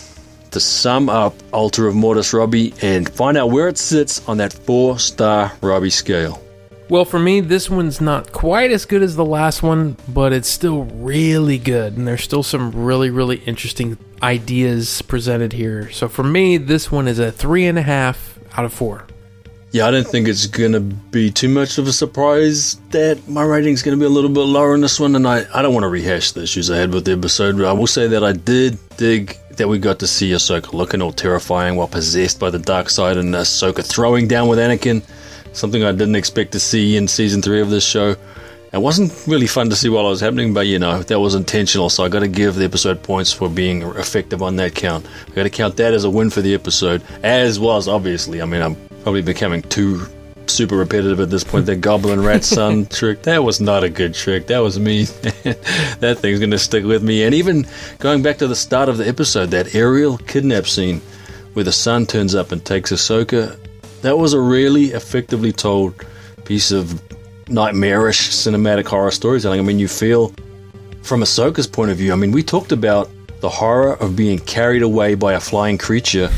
to 0.51 0.61
sum 0.61 1.09
up 1.09 1.35
Altar 1.53 1.87
of 1.87 1.95
Mortis 1.95 2.33
Robbie 2.33 2.75
and 2.83 3.09
find 3.09 3.37
out 3.37 3.51
where 3.51 3.69
it 3.69 3.79
sits 3.79 4.27
on 4.29 4.39
that 4.39 4.53
four 4.53 4.99
star 4.99 5.53
Robbie 5.63 5.91
scale. 5.91 6.43
Well, 6.91 7.05
for 7.05 7.21
me, 7.21 7.41
this 7.41 7.71
one's 7.71 8.01
not 8.01 8.33
quite 8.33 8.73
as 8.73 8.85
good 8.85 9.03
as 9.03 9.15
the 9.15 9.25
last 9.25 9.63
one, 9.63 9.97
but 10.09 10.33
it's 10.33 10.49
still 10.49 10.83
really 10.85 11.57
good, 11.57 11.97
and 11.97 12.09
there's 12.09 12.25
still 12.25 12.43
some 12.43 12.73
really, 12.73 13.11
really 13.11 13.37
interesting 13.47 13.97
ideas 14.25 15.01
presented 15.03 15.53
here. 15.53 15.89
So 15.91 16.09
for 16.09 16.25
me, 16.25 16.57
this 16.57 16.91
one 16.91 17.07
is 17.07 17.21
a 17.21 17.31
three 17.31 17.67
and 17.67 17.79
a 17.79 17.83
half 17.83 18.41
out 18.57 18.65
of 18.65 18.73
four. 18.73 19.07
Yeah, 19.71 19.87
I 19.87 19.93
don't 19.93 20.07
think 20.07 20.27
it's 20.27 20.47
going 20.47 20.73
to 20.73 20.81
be 20.81 21.31
too 21.31 21.49
much 21.49 21.79
of 21.79 21.87
a 21.87 21.93
surprise 21.93 22.75
that 22.91 23.29
my 23.29 23.45
rating's 23.45 23.85
going 23.85 23.97
to 23.97 24.03
be 24.03 24.07
a 24.07 24.13
little 24.13 24.29
bit 24.29 24.41
lower 24.41 24.75
in 24.75 24.81
this 24.81 24.99
one, 24.99 25.15
and 25.15 25.29
I, 25.29 25.45
I 25.55 25.63
don't 25.63 25.73
want 25.73 25.85
to 25.85 25.89
rehash 25.89 26.33
the 26.33 26.43
issues 26.43 26.73
I 26.73 26.79
had 26.79 26.93
with 26.93 27.05
the 27.05 27.13
episode, 27.13 27.57
but 27.57 27.67
I 27.67 27.73
will 27.73 27.87
say 27.87 28.09
that 28.09 28.25
I 28.25 28.33
did 28.33 28.79
dig 28.97 29.39
that 29.61 29.69
we 29.69 29.79
got 29.79 29.99
to 29.99 30.07
see 30.07 30.31
Ahsoka 30.31 30.73
looking 30.73 31.03
all 31.03 31.13
terrifying 31.13 31.77
while 31.77 31.87
possessed 31.87 32.41
by 32.41 32.49
the 32.49 32.59
dark 32.59 32.89
side, 32.89 33.19
and 33.19 33.35
Ahsoka 33.35 33.85
throwing 33.85 34.27
down 34.27 34.49
with 34.49 34.59
Anakin, 34.59 35.03
something 35.53 35.85
I 35.85 35.93
didn't 35.93 36.15
expect 36.15 36.53
to 36.53 36.59
see 36.59 36.97
in 36.97 37.07
season 37.07 37.43
three 37.43 37.61
of 37.61 37.69
this 37.69 37.85
show. 37.85 38.17
It 38.73 38.79
wasn't 38.79 39.13
really 39.27 39.47
fun 39.47 39.69
to 39.69 39.77
see 39.77 39.91
while 39.91 40.07
it 40.07 40.11
was 40.11 40.21
happening, 40.23 40.55
but 40.55 40.67
you 40.67 40.79
know, 40.79 41.03
that 41.03 41.21
was 41.21 41.35
intentional, 41.35 41.91
so 41.91 42.05
I 42.05 42.09
got 42.09 42.21
to 42.21 42.29
give 42.29 42.55
the 42.55 42.65
episode 42.65 43.03
points 43.03 43.35
for 43.35 43.51
being 43.51 43.83
effective 43.83 44.43
on 44.43 44.57
that 44.57 44.75
count. 44.75 45.07
I 45.29 45.35
got 45.35 45.43
to 45.43 45.51
count 45.51 45.77
that 45.77 45.93
as 45.93 46.05
a 46.05 46.11
win 46.11 46.31
for 46.31 46.41
the 46.41 46.55
episode, 46.55 47.03
as 47.23 47.61
was 47.61 47.87
obviously. 47.87 48.41
I 48.41 48.47
mean, 48.47 48.63
I'm 48.63 48.77
probably 49.03 49.21
becoming 49.21 49.61
too 49.61 50.07
super 50.51 50.77
repetitive 50.77 51.21
at 51.21 51.31
this 51.31 51.45
point. 51.45 51.67
That 51.67 51.77
goblin 51.77 52.23
rat 52.23 52.45
son 52.45 52.87
trick, 52.91 53.23
that 53.23 53.43
was 53.43 53.61
not 53.61 53.85
a 53.85 53.89
good 53.89 54.15
trick. 54.15 54.47
That 54.49 54.59
was 54.59 54.79
me. 54.79 55.05
that 55.05 56.19
thing's 56.21 56.39
going 56.39 56.51
to 56.51 56.59
stick 56.59 56.85
with 56.85 57.03
me. 57.03 57.25
And 57.25 57.35
even 57.35 57.67
going 57.99 58.23
back 58.23 58.39
to 58.39 58.47
the 58.47 58.57
start 58.57 58.89
of 58.89 58.99
the 58.99 59.07
episode, 59.07 59.51
that 59.51 59.75
aerial 59.75 60.19
kidnap 60.19 60.67
scene 60.67 61.01
where 61.53 61.65
the 61.65 61.73
son 61.73 62.07
turns 62.07 62.35
up 62.35 62.53
and 62.53 62.65
takes 62.65 62.93
Ahsoka, 62.93 63.59
that 64.03 64.19
was 64.19 64.33
a 64.33 64.41
really 64.41 64.87
effectively 64.87 65.53
told 65.53 65.95
piece 66.45 66.71
of 66.71 67.01
nightmarish 67.49 68.31
cinematic 68.31 68.87
horror 68.87 69.11
storytelling. 69.11 69.61
I 69.61 69.63
mean, 69.63 69.79
you 69.79 69.89
feel 69.89 70.33
from 71.03 71.23
Ahsoka's 71.23 71.67
point 71.67 71.91
of 71.91 71.97
view, 71.97 72.13
I 72.13 72.17
mean, 72.17 72.33
we 72.33 72.43
talked 72.43 72.73
about 72.73 73.11
the 73.41 73.49
horror 73.49 73.95
of 73.95 74.17
being 74.17 74.39
carried 74.39 74.83
away 74.83 75.15
by 75.15 75.33
a 75.33 75.41
flying 75.41 75.79
creature 75.79 76.31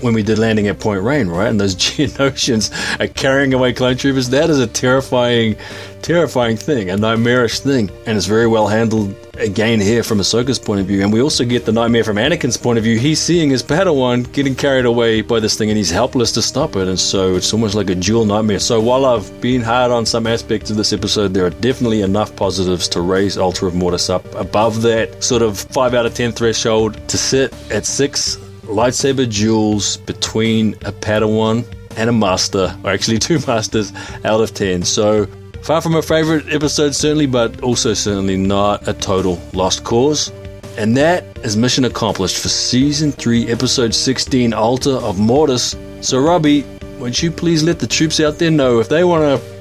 when 0.00 0.14
we 0.14 0.22
did 0.22 0.38
landing 0.38 0.68
at 0.68 0.78
Point 0.78 1.02
Rain, 1.02 1.28
right? 1.28 1.48
And 1.48 1.60
those 1.60 1.74
Geonosians 1.76 3.00
are 3.00 3.08
carrying 3.08 3.54
away 3.54 3.72
clone 3.72 3.96
troopers. 3.96 4.30
That 4.30 4.50
is 4.50 4.58
a 4.58 4.66
terrifying, 4.66 5.56
terrifying 6.02 6.56
thing, 6.56 6.90
a 6.90 6.96
nightmarish 6.96 7.60
thing, 7.60 7.90
and 8.06 8.16
it's 8.16 8.26
very 8.26 8.46
well 8.46 8.68
handled 8.68 9.14
again 9.38 9.80
here 9.80 10.02
from 10.02 10.18
Ahsoka's 10.18 10.58
point 10.58 10.80
of 10.80 10.86
view. 10.86 11.02
And 11.02 11.12
we 11.12 11.20
also 11.20 11.44
get 11.44 11.64
the 11.66 11.72
nightmare 11.72 12.04
from 12.04 12.16
Anakin's 12.16 12.56
point 12.56 12.78
of 12.78 12.84
view. 12.84 12.98
He's 12.98 13.20
seeing 13.20 13.50
his 13.50 13.62
Padawan 13.62 14.30
getting 14.32 14.54
carried 14.54 14.86
away 14.86 15.20
by 15.20 15.40
this 15.40 15.56
thing, 15.56 15.68
and 15.70 15.76
he's 15.76 15.90
helpless 15.90 16.32
to 16.32 16.42
stop 16.42 16.76
it. 16.76 16.88
And 16.88 16.98
so 16.98 17.34
it's 17.34 17.52
almost 17.52 17.74
like 17.74 17.90
a 17.90 17.94
dual 17.94 18.24
nightmare. 18.24 18.58
So 18.58 18.80
while 18.80 19.04
I've 19.04 19.40
been 19.40 19.62
hard 19.62 19.90
on 19.90 20.06
some 20.06 20.26
aspects 20.26 20.70
of 20.70 20.76
this 20.76 20.92
episode, 20.92 21.34
there 21.34 21.44
are 21.44 21.50
definitely 21.50 22.02
enough 22.02 22.34
positives 22.36 22.88
to 22.88 23.00
raise 23.00 23.36
Altar 23.38 23.66
of 23.66 23.74
Mortis 23.74 24.10
up 24.10 24.24
above 24.34 24.82
that 24.82 25.22
sort 25.22 25.42
of 25.42 25.58
five 25.58 25.94
out 25.94 26.06
of 26.06 26.14
ten 26.14 26.32
threshold 26.32 26.96
to 27.08 27.18
sit 27.18 27.52
at 27.70 27.84
six 27.84 28.38
lightsaber 28.66 29.32
duels 29.32 29.96
between 29.98 30.74
a 30.84 30.92
Padawan 30.92 31.64
and 31.96 32.10
a 32.10 32.12
Master, 32.12 32.76
or 32.84 32.90
actually 32.90 33.18
two 33.20 33.38
Masters, 33.46 33.92
out 34.24 34.40
of 34.40 34.54
10. 34.54 34.82
So, 34.82 35.26
far 35.62 35.80
from 35.80 35.94
a 35.94 36.02
favorite 36.02 36.52
episode, 36.52 36.94
certainly, 36.94 37.26
but 37.26 37.62
also 37.62 37.94
certainly 37.94 38.36
not 38.36 38.86
a 38.86 38.92
total 38.92 39.40
lost 39.52 39.84
cause. 39.84 40.30
And 40.76 40.96
that 40.96 41.24
is 41.38 41.56
mission 41.56 41.84
accomplished 41.86 42.38
for 42.38 42.48
Season 42.48 43.10
3, 43.10 43.48
Episode 43.48 43.94
16, 43.94 44.52
Altar 44.52 44.90
of 44.90 45.18
Mortis. 45.18 45.74
So, 46.02 46.20
Robbie, 46.20 46.64
won't 46.98 47.22
you 47.22 47.30
please 47.30 47.62
let 47.62 47.78
the 47.78 47.86
troops 47.86 48.20
out 48.20 48.38
there 48.38 48.50
know 48.50 48.78
if 48.78 48.88
they 48.88 49.04
want 49.04 49.40
to 49.40 49.56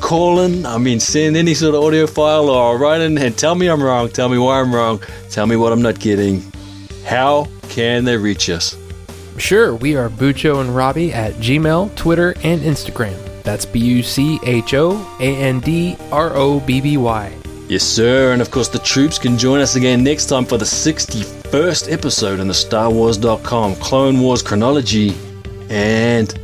call 0.00 0.40
in, 0.40 0.66
I 0.66 0.78
mean, 0.78 0.98
send 0.98 1.36
any 1.36 1.54
sort 1.54 1.74
of 1.74 1.84
audio 1.84 2.06
file 2.06 2.48
or 2.48 2.78
write 2.78 3.00
in 3.00 3.18
and 3.18 3.36
tell 3.36 3.54
me 3.54 3.68
I'm 3.68 3.82
wrong, 3.82 4.08
tell 4.08 4.28
me 4.28 4.38
why 4.38 4.60
I'm 4.60 4.74
wrong, 4.74 5.02
tell 5.28 5.46
me 5.46 5.56
what 5.56 5.72
I'm 5.72 5.82
not 5.82 6.00
getting. 6.00 6.42
How 7.04 7.46
can 7.70 8.04
they 8.04 8.16
reach 8.16 8.50
us? 8.50 8.76
Sure, 9.38 9.74
we 9.74 9.96
are 9.96 10.10
Bucho 10.10 10.60
and 10.60 10.76
Robbie 10.76 11.14
at 11.14 11.32
Gmail, 11.34 11.94
Twitter, 11.96 12.34
and 12.44 12.60
Instagram. 12.60 13.16
That's 13.42 13.64
B 13.64 13.78
U 13.78 14.02
C 14.02 14.38
H 14.44 14.74
O 14.74 15.16
A 15.20 15.36
N 15.36 15.60
D 15.60 15.96
R 16.12 16.36
O 16.36 16.60
B 16.60 16.80
B 16.80 16.98
Y. 16.98 17.32
Yes, 17.68 17.84
sir. 17.84 18.32
And 18.32 18.42
of 18.42 18.50
course, 18.50 18.68
the 18.68 18.80
troops 18.80 19.18
can 19.18 19.38
join 19.38 19.60
us 19.60 19.76
again 19.76 20.02
next 20.02 20.26
time 20.26 20.44
for 20.44 20.58
the 20.58 20.64
61st 20.64 21.90
episode 21.90 22.40
in 22.40 22.48
the 22.48 22.52
StarWars.com 22.52 23.76
Clone 23.76 24.20
Wars 24.20 24.42
chronology. 24.42 25.16
And 25.70 26.34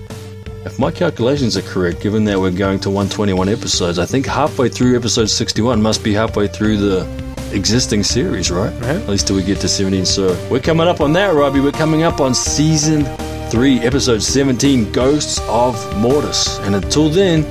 if 0.65 0.79
my 0.79 0.93
calculations 0.93 1.57
are 1.57 1.63
correct, 1.63 2.01
given 2.01 2.25
that 2.25 2.39
we're 2.39 2.53
going 2.53 2.79
to 2.81 2.91
121 2.91 3.49
episodes, 3.49 3.99
I 3.99 4.07
think 4.07 4.25
halfway 4.25 4.69
through 4.69 4.97
episode 4.97 5.27
61 5.27 5.83
must 5.83 6.05
be 6.05 6.15
halfway 6.15 6.47
through 6.47 6.77
the 6.79 7.26
existing 7.53 8.03
series, 8.03 8.51
right? 8.51 8.73
Right. 8.81 8.97
At 8.97 9.09
least 9.09 9.27
till 9.27 9.37
we 9.37 9.43
get 9.43 9.61
to 9.61 9.69
17. 9.69 10.05
So 10.05 10.37
we're 10.51 10.61
coming 10.61 10.89
up 10.89 11.01
on 11.01 11.13
that, 11.15 11.35
Robbie. 11.35 11.61
We're 11.61 11.73
coming 11.73 12.03
up 12.03 12.21
on 12.21 12.35
season 12.35 13.05
3, 13.51 13.81
episode 13.81 14.23
17 14.23 14.93
Ghosts 14.93 15.41
of 15.49 15.75
Mortis. 15.99 16.59
And 16.61 16.75
until 16.75 17.09
then, 17.09 17.43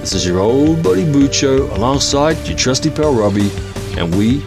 this 0.00 0.12
is 0.12 0.26
your 0.26 0.40
old 0.40 0.82
buddy 0.82 1.04
Bucho 1.04 1.70
alongside 1.76 2.36
your 2.48 2.56
trusty 2.56 2.90
pal 2.90 3.14
Robbie, 3.14 3.50
and 3.96 4.14
we 4.16 4.42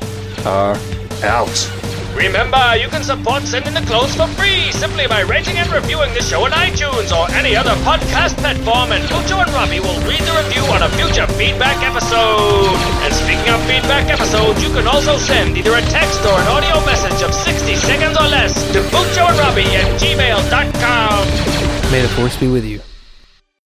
are 0.45 0.75
out. 1.23 1.92
Remember, 2.15 2.77
you 2.77 2.87
can 2.87 3.03
support 3.03 3.43
Send 3.43 3.67
in 3.67 3.73
the 3.73 3.81
Clones 3.81 4.15
for 4.15 4.27
free 4.39 4.71
simply 4.71 5.07
by 5.07 5.21
rating 5.21 5.57
and 5.57 5.69
reviewing 5.71 6.13
the 6.13 6.21
show 6.21 6.45
on 6.45 6.51
iTunes 6.51 7.11
or 7.11 7.29
any 7.35 7.55
other 7.55 7.73
podcast 7.81 8.37
platform, 8.37 8.91
and 8.91 9.03
Bucho 9.09 9.41
and 9.41 9.51
Robbie 9.51 9.79
will 9.79 9.99
read 10.07 10.21
the 10.21 10.33
review 10.37 10.63
on 10.71 10.83
a 10.83 10.89
future 10.93 11.27
feedback 11.33 11.81
episode. 11.83 12.77
And 13.03 13.13
speaking 13.13 13.49
of 13.49 13.59
feedback 13.65 14.09
episodes, 14.09 14.61
you 14.63 14.69
can 14.69 14.87
also 14.87 15.17
send 15.17 15.57
either 15.57 15.73
a 15.73 15.81
text 15.89 16.21
or 16.25 16.37
an 16.37 16.47
audio 16.47 16.79
message 16.85 17.21
of 17.23 17.33
60 17.33 17.75
seconds 17.75 18.15
or 18.17 18.27
less 18.29 18.53
to 18.73 18.79
Bucho 18.93 19.27
and 19.27 19.37
Robbie 19.39 19.73
at 19.75 19.99
gmail.com. 19.99 21.91
May 21.91 22.01
the 22.01 22.09
force 22.09 22.37
be 22.37 22.47
with 22.47 22.65
you. 22.65 22.79